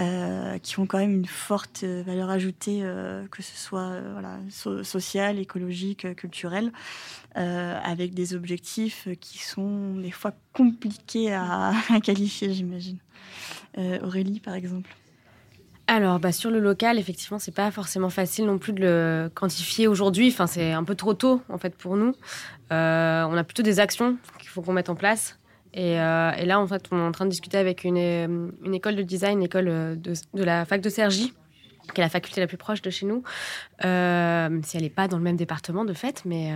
euh, 0.00 0.56
qui 0.58 0.78
ont 0.78 0.86
quand 0.86 0.96
même 0.96 1.12
une 1.12 1.26
forte 1.26 1.82
euh, 1.84 2.02
valeur 2.06 2.30
ajoutée, 2.30 2.80
euh, 2.82 3.26
que 3.28 3.42
ce 3.42 3.54
soit 3.54 4.00
voilà, 4.12 4.38
sociale, 4.82 5.38
écologique, 5.38 6.14
culturelle, 6.14 6.72
avec 7.34 8.14
des 8.14 8.34
objectifs 8.34 9.08
qui 9.20 9.38
sont 9.38 9.96
des 9.96 10.10
fois 10.10 10.32
compliqués 10.52 11.32
à, 11.32 11.72
qualifier, 12.02 12.52
j'imagine. 12.52 12.98
Aurélie, 14.02 14.40
par 14.40 14.54
exemple. 14.54 14.90
Alors, 15.94 16.18
bah, 16.20 16.32
sur 16.32 16.50
le 16.50 16.58
local, 16.58 16.98
effectivement, 16.98 17.38
c'est 17.38 17.54
pas 17.54 17.70
forcément 17.70 18.08
facile 18.08 18.46
non 18.46 18.56
plus 18.56 18.72
de 18.72 18.80
le 18.80 19.30
quantifier 19.34 19.86
aujourd'hui. 19.88 20.30
Enfin, 20.30 20.46
c'est 20.46 20.72
un 20.72 20.84
peu 20.84 20.94
trop 20.94 21.12
tôt, 21.12 21.42
en 21.50 21.58
fait, 21.58 21.76
pour 21.76 21.98
nous. 21.98 22.14
on 22.70 22.74
a 23.36 23.44
plutôt 23.44 23.62
des 23.62 23.78
actions 23.78 24.16
qu'il 24.38 24.48
faut 24.48 24.62
qu'on 24.62 24.72
mette 24.72 24.88
en 24.88 24.94
place. 24.94 25.38
Euh, 25.76 26.32
et, 26.32 26.46
là, 26.46 26.60
en 26.60 26.66
fait, 26.66 26.86
on 26.92 26.98
est 26.98 27.02
en 27.02 27.12
train 27.12 27.26
de 27.26 27.30
discuter 27.30 27.58
avec 27.58 27.84
une, 27.84 27.98
euh, 27.98 28.72
école 28.72 28.96
de 28.96 29.02
design, 29.02 29.36
une 29.36 29.44
école 29.44 29.68
euh, 29.68 29.94
de, 29.94 30.42
la 30.42 30.64
fac 30.64 30.80
de 30.80 30.88
Cergy, 30.88 31.34
qui 31.92 32.00
est 32.00 32.04
la 32.04 32.08
faculté 32.08 32.40
la 32.40 32.46
plus 32.46 32.56
proche 32.56 32.80
de 32.80 32.88
chez 32.88 33.04
nous, 33.04 33.22
euh, 33.84 34.60
si 34.62 34.78
elle 34.78 34.84
n'est 34.84 34.88
pas 34.88 35.08
dans 35.08 35.18
le 35.18 35.22
même 35.22 35.36
département 35.36 35.84
de 35.84 35.92
fait, 35.92 36.22
mais 36.24 36.54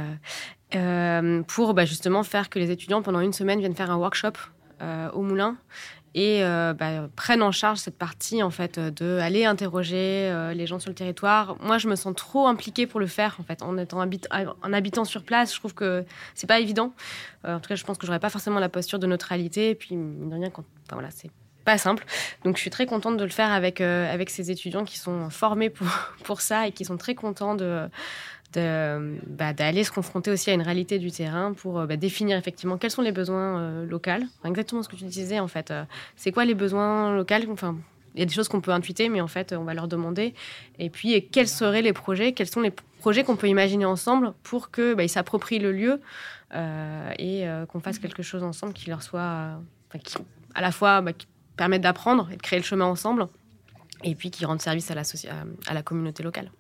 euh, 0.75 1.43
pour 1.43 1.75
bah, 1.75 1.85
justement 1.85 2.23
faire 2.23 2.49
que 2.49 2.59
les 2.59 2.71
étudiants, 2.71 3.03
pendant 3.03 3.21
une 3.21 3.33
semaine, 3.33 3.61
viennent 3.61 3.77
faire 3.77 3.91
un 3.91 3.97
workshop 3.97 4.33
au 4.81 5.23
Moulin 5.23 5.57
et 6.17 6.43
euh, 6.43 6.73
bah, 6.73 7.09
prennent 7.15 7.43
en 7.43 7.53
charge 7.53 7.79
cette 7.79 7.99
partie 7.99 8.43
en 8.43 8.51
fait 8.51 8.81
de 8.81 9.19
aller 9.19 9.45
interroger 9.45 10.31
euh, 10.31 10.55
les 10.55 10.67
gens 10.67 10.79
sur 10.79 10.89
le 10.89 10.95
territoire. 10.95 11.57
Moi, 11.61 11.77
je 11.77 11.89
me 11.89 11.95
sens 11.95 12.15
trop 12.17 12.47
impliquée 12.47 12.87
pour 12.87 13.01
le 13.01 13.07
faire 13.07 13.37
en 13.39 13.43
fait, 13.43 13.63
en 13.63 13.77
étant 13.77 13.99
en 13.99 14.73
habitant 14.73 15.05
sur 15.05 15.23
place. 15.23 15.53
Je 15.53 15.59
trouve 15.59 15.75
que 15.75 16.07
c'est 16.35 16.47
pas 16.47 16.59
évident. 16.59 16.95
Euh, 17.45 17.57
en 17.57 17.61
tout 17.61 17.69
cas, 17.69 17.75
je 17.75 17.85
pense 17.85 17.99
que 17.99 18.07
j'aurais 18.07 18.19
pas 18.19 18.31
forcément 18.31 18.59
la 18.59 18.71
posture 18.71 18.99
de 18.99 19.07
neutralité. 19.07 19.71
Et 19.71 19.75
puis, 19.75 19.95
de 19.95 20.35
rien, 20.35 20.49
quand, 20.49 20.65
voilà, 20.91 21.11
c'est 21.11 21.31
pas 21.67 21.77
simple. 21.77 22.07
Donc 22.45 22.57
je 22.57 22.63
suis 22.63 22.71
très 22.71 22.87
contente 22.87 23.19
de 23.19 23.25
le 23.25 23.31
faire 23.31 23.51
avec, 23.51 23.83
avec 23.83 24.31
ces 24.31 24.51
étudiants 24.51 24.85
qui 24.85 24.99
sont 24.99 25.29
formés 25.29 25.69
pour, 25.69 25.89
pour 26.25 26.41
ça 26.41 26.67
et 26.67 26.73
qui 26.73 26.87
sont 26.87 26.97
très 26.97 27.15
contents 27.15 27.57
de, 27.57 27.91
bah, 28.55 29.53
d'aller 29.53 29.85
se 29.85 29.91
confronter 29.91 30.31
aussi 30.31 30.51
à 30.51 30.55
une 30.55 30.63
réalité 30.63 30.99
du 30.99 31.11
terrain 31.11 31.53
pour 31.53 31.79
euh, 31.79 31.87
bah, 31.87 31.97
définir 31.97 32.39
effectivement 32.39 32.79
quels 32.79 32.91
sont 32.91 33.03
les 33.03 33.13
besoins 33.13 33.61
euh, 33.61 33.87
locaux. 33.87 34.11
exactement 34.45 34.83
ce 34.83 34.89
que 34.89 34.97
tu 34.97 35.05
disais 35.05 35.41
en 35.41 35.49
fait. 35.49 35.71
Euh, 35.71 35.85
c'est 36.17 36.33
quoi 36.33 36.45
les 36.45 36.55
besoins 36.55 37.15
locaux? 37.15 37.35
Enfin, 37.51 37.77
il 38.15 38.21
y 38.21 38.23
a 38.23 38.27
des 38.27 38.33
choses 38.33 38.49
qu'on 38.49 38.61
peut 38.63 38.71
intuiter, 38.71 39.09
mais 39.09 39.21
en 39.21 39.29
fait, 39.29 39.53
on 39.53 39.65
va 39.65 39.75
leur 39.75 39.89
demander. 39.89 40.33
Et 40.79 40.89
puis, 40.89 41.29
quels 41.31 41.49
seraient 41.49 41.83
les 41.83 41.93
projets? 41.93 42.33
Quels 42.33 42.49
sont 42.49 42.63
les 42.63 42.73
projets 43.01 43.25
qu'on 43.25 43.37
peut 43.37 43.49
imaginer 43.49 43.85
ensemble 43.85 44.33
pour 44.43 44.71
que 44.71 44.95
bah, 44.95 45.07
s'approprient 45.07 45.59
le 45.59 45.73
lieu 45.73 46.01
et 47.19 47.45
qu'on 47.69 47.81
fasse 47.81 47.99
quelque 47.99 48.23
chose 48.23 48.43
ensemble 48.43 48.73
qui 48.73 48.89
leur 48.89 49.03
soit, 49.03 49.61
à 50.55 50.61
la 50.63 50.73
fois, 50.73 51.05
qui 51.13 51.27
permette 51.59 51.83
d'apprendre 51.83 52.31
et 52.33 52.37
de 52.37 52.43
créer 52.43 52.59
le 52.59 52.65
chemin 52.65 52.87
ensemble, 52.87 53.29
et 54.03 54.15
puis 54.15 54.31
qui 54.31 54.47
rende 54.47 54.63
service 54.63 54.91
à 54.91 55.75
la 55.75 55.83
communauté 55.83 56.23
locale. 56.23 56.51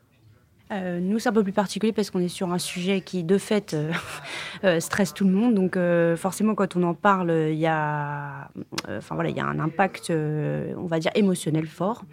Euh, 0.72 0.98
nous, 1.00 1.20
c'est 1.20 1.28
un 1.28 1.32
peu 1.32 1.44
plus 1.44 1.52
particulier 1.52 1.92
parce 1.92 2.10
qu'on 2.10 2.18
est 2.18 2.28
sur 2.28 2.52
un 2.52 2.58
sujet 2.58 3.00
qui, 3.00 3.22
de 3.22 3.38
fait, 3.38 3.74
euh, 3.74 3.92
euh, 4.64 4.80
stresse 4.80 5.14
tout 5.14 5.24
le 5.24 5.30
monde. 5.30 5.54
Donc, 5.54 5.78
forcément, 6.16 6.54
quand 6.54 6.76
on 6.76 6.82
en 6.82 6.94
parle, 6.94 7.30
il 7.50 7.58
y 7.58 7.66
a, 7.66 8.48
enfin 8.88 9.14
voilà, 9.14 9.30
il 9.30 9.36
y 9.36 9.40
a 9.40 9.46
un 9.46 9.58
impact, 9.60 10.10
on 10.10 10.86
va 10.86 10.98
dire 10.98 11.12
émotionnel 11.14 11.66
fort. 11.66 12.04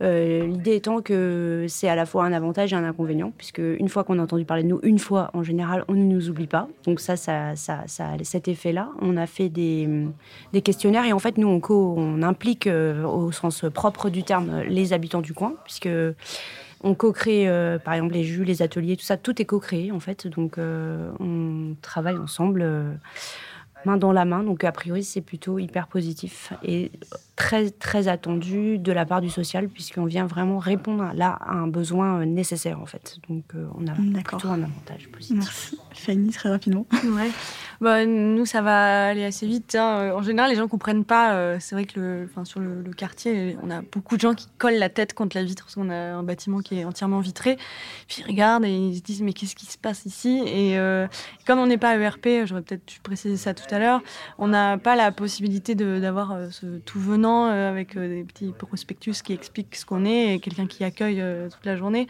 L'idée 0.00 0.76
étant 0.76 1.00
que 1.00 1.66
c'est 1.68 1.88
à 1.88 1.94
la 1.94 2.06
fois 2.06 2.24
un 2.24 2.32
avantage 2.32 2.72
et 2.72 2.76
un 2.76 2.84
inconvénient, 2.84 3.32
puisque 3.36 3.58
une 3.58 3.88
fois 3.88 4.04
qu'on 4.04 4.18
a 4.18 4.22
entendu 4.22 4.44
parler 4.44 4.62
de 4.62 4.68
nous, 4.68 4.80
une 4.82 4.98
fois, 4.98 5.30
en 5.34 5.42
général, 5.42 5.84
on 5.88 5.94
ne 5.94 6.04
nous 6.04 6.28
oublie 6.28 6.46
pas. 6.46 6.68
Donc 6.84 7.00
ça, 7.00 7.16
ça, 7.16 7.54
ça, 7.56 7.84
a 7.98 8.24
cet 8.24 8.48
effet-là. 8.48 8.90
On 9.00 9.16
a 9.16 9.26
fait 9.26 9.48
des, 9.48 9.88
des, 10.52 10.62
questionnaires 10.62 11.04
et 11.04 11.12
en 11.12 11.18
fait, 11.18 11.38
nous, 11.38 11.48
on, 11.48 11.60
on 11.70 12.22
implique 12.22 12.68
au 12.68 13.32
sens 13.32 13.64
propre 13.72 14.10
du 14.10 14.22
terme 14.22 14.62
les 14.62 14.92
habitants 14.92 15.22
du 15.22 15.34
coin, 15.34 15.54
puisque 15.64 15.88
on 16.82 16.94
co-crée, 16.94 17.48
euh, 17.48 17.78
par 17.78 17.94
exemple, 17.94 18.14
les 18.14 18.24
jus, 18.24 18.44
les 18.44 18.62
ateliers, 18.62 18.96
tout 18.96 19.04
ça, 19.04 19.16
tout 19.16 19.40
est 19.40 19.44
co-créé 19.44 19.92
en 19.92 20.00
fait. 20.00 20.26
Donc, 20.26 20.58
euh, 20.58 21.10
on 21.20 21.74
travaille 21.80 22.16
ensemble, 22.16 22.62
euh, 22.62 22.92
main 23.84 23.96
dans 23.96 24.12
la 24.12 24.24
main. 24.24 24.42
Donc, 24.42 24.64
a 24.64 24.72
priori, 24.72 25.04
c'est 25.04 25.20
plutôt 25.20 25.58
hyper 25.58 25.86
positif 25.88 26.52
et 26.62 26.90
très, 27.36 27.70
très 27.70 28.08
attendu 28.08 28.78
de 28.78 28.92
la 28.92 29.06
part 29.06 29.20
du 29.20 29.30
social, 29.30 29.68
puisqu'on 29.68 30.04
vient 30.04 30.26
vraiment 30.26 30.58
répondre 30.58 31.10
là 31.14 31.38
à 31.40 31.52
un 31.52 31.66
besoin 31.66 32.24
nécessaire 32.26 32.80
en 32.80 32.86
fait. 32.86 33.18
Donc, 33.28 33.44
on 33.78 33.86
a 33.86 33.92
plutôt 34.22 34.48
un 34.48 34.62
avantage 34.62 35.08
positif. 35.10 35.36
Merci. 35.36 35.78
Fanny, 35.94 36.30
très 36.30 36.48
rapidement. 36.48 36.86
Ouais. 37.12 37.30
Bah, 37.80 38.06
nous, 38.06 38.46
ça 38.46 38.62
va 38.62 39.08
aller 39.08 39.24
assez 39.24 39.44
vite. 39.46 39.74
Hein. 39.74 40.12
En 40.14 40.22
général, 40.22 40.50
les 40.50 40.56
gens 40.56 40.68
comprennent 40.68 41.04
pas. 41.04 41.34
Euh, 41.34 41.56
c'est 41.58 41.74
vrai 41.74 41.84
que 41.84 41.98
le, 41.98 42.28
enfin, 42.30 42.44
sur 42.44 42.60
le, 42.60 42.84
quartier, 42.96 43.56
on 43.60 43.70
a 43.70 43.82
beaucoup 43.82 44.16
de 44.16 44.20
gens 44.20 44.34
qui 44.34 44.46
collent 44.56 44.78
la 44.78 44.88
tête 44.88 45.14
contre 45.14 45.36
la 45.36 45.42
vitre 45.42 45.64
parce 45.64 45.74
qu'on 45.74 45.90
a 45.90 46.14
un 46.14 46.22
bâtiment 46.22 46.60
qui 46.60 46.78
est 46.78 46.84
entièrement 46.84 47.18
vitré. 47.18 47.58
Puis 48.06 48.22
ils 48.22 48.30
regardent 48.30 48.64
et 48.64 48.72
ils 48.72 48.98
se 48.98 49.02
disent 49.02 49.22
mais 49.22 49.32
qu'est-ce 49.32 49.56
qui 49.56 49.66
se 49.66 49.78
passe 49.78 50.06
ici? 50.06 50.42
Et 50.46 50.78
euh, 50.78 51.08
comme 51.44 51.58
on 51.58 51.66
n'est 51.66 51.78
pas 51.78 51.96
ERP, 51.96 52.46
j'aurais 52.46 52.62
peut-être 52.62 52.86
dû 52.86 53.00
préciser 53.00 53.36
ça 53.36 53.52
tout 53.52 53.74
à 53.74 53.78
l'heure, 53.78 54.00
on 54.38 54.48
n'a 54.48 54.78
pas 54.78 54.94
la 54.94 55.10
possibilité 55.10 55.74
d'avoir 55.74 56.32
euh, 56.32 56.50
ce 56.50 56.78
tout 56.78 57.00
venant 57.00 57.21
avec 57.24 57.98
des 57.98 58.24
petits 58.24 58.52
prospectus 58.52 59.22
qui 59.22 59.32
expliquent 59.32 59.76
ce 59.76 59.86
qu'on 59.86 60.04
est 60.04 60.34
et 60.34 60.40
quelqu'un 60.40 60.66
qui 60.66 60.84
accueille 60.84 61.22
toute 61.50 61.64
la 61.64 61.76
journée. 61.76 62.06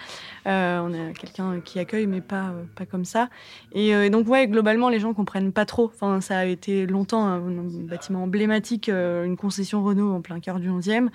on 0.47 0.51
a 0.51 1.13
quelqu'un 1.19 1.61
qui 1.61 1.79
accueille 1.79 2.07
mais 2.07 2.21
pas 2.21 2.53
pas 2.75 2.87
comme 2.87 3.05
ça. 3.05 3.29
Et, 3.73 4.11
donc 4.11 4.29
ouais, 4.29 4.47
globalement, 4.47 4.89
les 4.89 5.01
gens 5.01 5.15
comprennent 5.15 5.53
pas 5.53 5.65
trop. 5.65 5.91
Enfin, 5.95 6.21
ça 6.21 6.39
a 6.39 6.45
été 6.45 6.87
longtemps 6.87 7.25
un, 7.25 7.41
bâtiment 7.41 8.25
emblématique, 8.25 8.89
euh, 8.89 9.25
une 9.25 9.37
concession 9.37 9.83
Renault 9.83 10.13
en 10.13 10.21
plein 10.21 10.41
cœur 10.41 10.61
du 10.61 10.71
11e. 10.71 11.09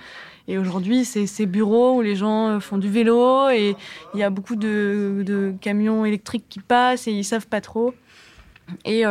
Et 0.47 0.57
aujourd'hui, 0.57 1.05
c'est 1.05 1.27
ces 1.27 1.45
bureaux 1.45 1.97
où 1.97 2.01
les 2.01 2.15
gens 2.15 2.49
euh, 2.49 2.59
font 2.59 2.77
du 2.77 2.89
vélo 2.89 3.49
et 3.49 3.75
il 4.13 4.19
y 4.19 4.23
a 4.23 4.29
beaucoup 4.29 4.55
de, 4.55 5.53
camions 5.61 6.05
électriques 6.05 6.45
qui 6.49 6.59
passent 6.59 7.07
et 7.07 7.11
ils 7.11 7.23
savent 7.23 7.47
pas 7.47 7.61
trop. 7.61 7.93
Et, 8.85 9.03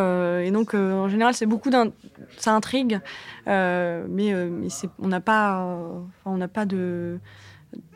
donc, 0.50 0.74
en 0.74 1.08
général, 1.08 1.34
c'est 1.34 1.46
beaucoup 1.46 1.70
d'un, 1.70 1.90
ça 2.36 2.54
intrigue, 2.54 3.00
mais, 3.46 4.06
mais 4.08 4.68
on 4.98 5.08
n'a 5.08 5.20
pas, 5.20 5.76
on 6.24 6.36
n'a 6.36 6.48
pas 6.48 6.66
de 6.66 7.18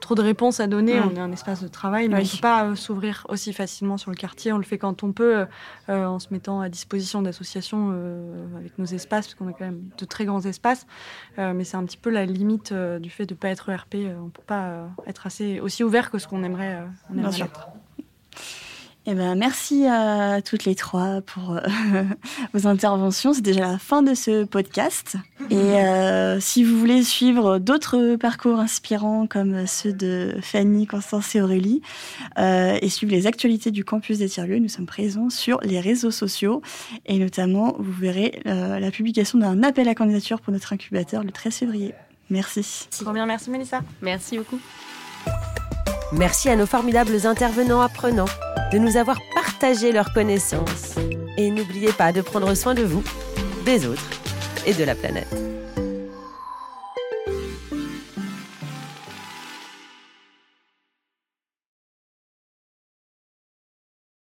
trop 0.01 0.15
de 0.15 0.23
réponses 0.23 0.61
à 0.61 0.67
donner. 0.67 0.99
Mm. 0.99 1.09
On 1.13 1.17
est 1.17 1.21
un 1.21 1.33
espace 1.33 1.63
de 1.63 1.69
travail, 1.69 2.09
mais 2.09 2.17
on 2.17 2.19
ne 2.19 2.25
peut 2.25 2.39
pas 2.41 2.65
euh, 2.65 2.75
s'ouvrir 2.75 3.27
aussi 3.29 3.53
facilement 3.53 3.97
sur 3.97 4.11
le 4.11 4.17
quartier. 4.17 4.53
On 4.53 4.59
le 4.59 4.65
fait 4.65 4.79
quand 4.79 5.03
on 5.03 5.13
peut, 5.13 5.47
euh, 5.89 6.05
en 6.05 6.19
se 6.19 6.29
mettant 6.31 6.61
à 6.61 6.69
disposition 6.69 7.23
d'associations 7.23 7.91
euh, 7.93 8.47
avec 8.57 8.79
nos 8.79 8.87
espaces, 8.87 9.27
parce 9.27 9.35
qu'on 9.35 9.49
a 9.49 9.53
quand 9.53 9.65
même 9.65 9.91
de 9.97 10.05
très 10.05 10.25
grands 10.25 10.43
espaces. 10.43 10.87
mais 11.39 11.65
c'est 11.65 11.77
un 11.77 11.85
petit 11.85 11.97
peu 11.97 12.11
la 12.11 12.27
limite 12.27 12.73
du 12.73 13.11
fait 13.11 13.27
de 13.27 13.35
ne 13.35 13.39
pas 13.39 13.49
être 13.49 13.69
ERP. 13.69 13.95
on 13.95 14.27
ne 14.27 14.31
peut 14.31 14.43
pas 14.47 14.89
être 15.07 15.27
assez, 15.27 15.61
aussi 15.61 15.85
ouvert 15.85 16.11
que 16.11 16.19
ce 16.19 16.27
qu'on 16.27 16.43
aimerait, 16.43 16.83
on 17.11 17.19
aimerait 17.19 17.41
être. 17.41 17.69
Eh 19.13 19.15
ben, 19.15 19.35
merci 19.35 19.89
à 19.89 20.41
toutes 20.41 20.65
les 20.65 20.77
trois 20.77 21.21
pour 21.21 21.57
euh, 21.57 21.61
vos 22.55 22.69
interventions. 22.69 23.33
C'est 23.33 23.41
déjà 23.41 23.63
la 23.63 23.77
fin 23.77 24.05
de 24.05 24.15
ce 24.15 24.45
podcast. 24.45 25.17
Et 25.51 25.57
euh, 25.57 26.39
si 26.39 26.63
vous 26.63 26.79
voulez 26.79 27.03
suivre 27.03 27.59
d'autres 27.59 28.15
parcours 28.15 28.61
inspirants 28.61 29.27
comme 29.27 29.67
ceux 29.67 29.93
de 29.93 30.37
Fanny, 30.43 30.87
Constance 30.87 31.35
et 31.35 31.43
Aurélie, 31.43 31.83
euh, 32.39 32.79
et 32.81 32.89
suivre 32.89 33.11
les 33.13 33.27
actualités 33.27 33.73
du 33.73 33.85
campus 33.85 34.19
des 34.19 34.29
tiers 34.29 34.47
nous 34.47 34.69
sommes 34.69 34.87
présents 34.87 35.29
sur 35.29 35.61
les 35.63 35.81
réseaux 35.81 36.13
sociaux. 36.13 36.63
Et 37.07 37.19
notamment, 37.19 37.75
vous 37.81 37.93
verrez 37.93 38.41
la 38.45 38.91
publication 38.93 39.41
d'un 39.41 39.65
appel 39.65 39.89
à 39.89 39.97
candidature 39.97 40.41
pour 40.41 40.53
notre 40.53 40.73
incubateur 40.73 41.25
le 41.25 41.33
13 41.33 41.53
février. 41.53 41.95
Merci. 42.31 42.87
Trop 42.93 43.13
bien, 43.13 43.27
merci 43.27 43.51
Mélissa? 43.51 43.81
Merci 44.03 44.39
beaucoup. 44.39 44.61
Merci 46.13 46.49
à 46.49 46.57
nos 46.57 46.67
formidables 46.67 47.27
intervenants 47.27 47.81
apprenants 47.81 48.27
de 48.73 48.79
nous 48.79 48.97
avoir 48.97 49.19
partagé 49.35 49.93
leurs 49.93 50.13
connaissances. 50.13 50.97
Et 51.37 51.51
n'oubliez 51.51 51.93
pas 51.93 52.13
de 52.13 52.21
prendre 52.21 52.53
soin 52.55 52.75
de 52.75 52.83
vous, 52.83 53.05
des 53.65 53.87
autres 53.87 54.11
et 54.67 54.75
de 54.75 54.85
la 54.85 54.95
planète. 54.95 55.50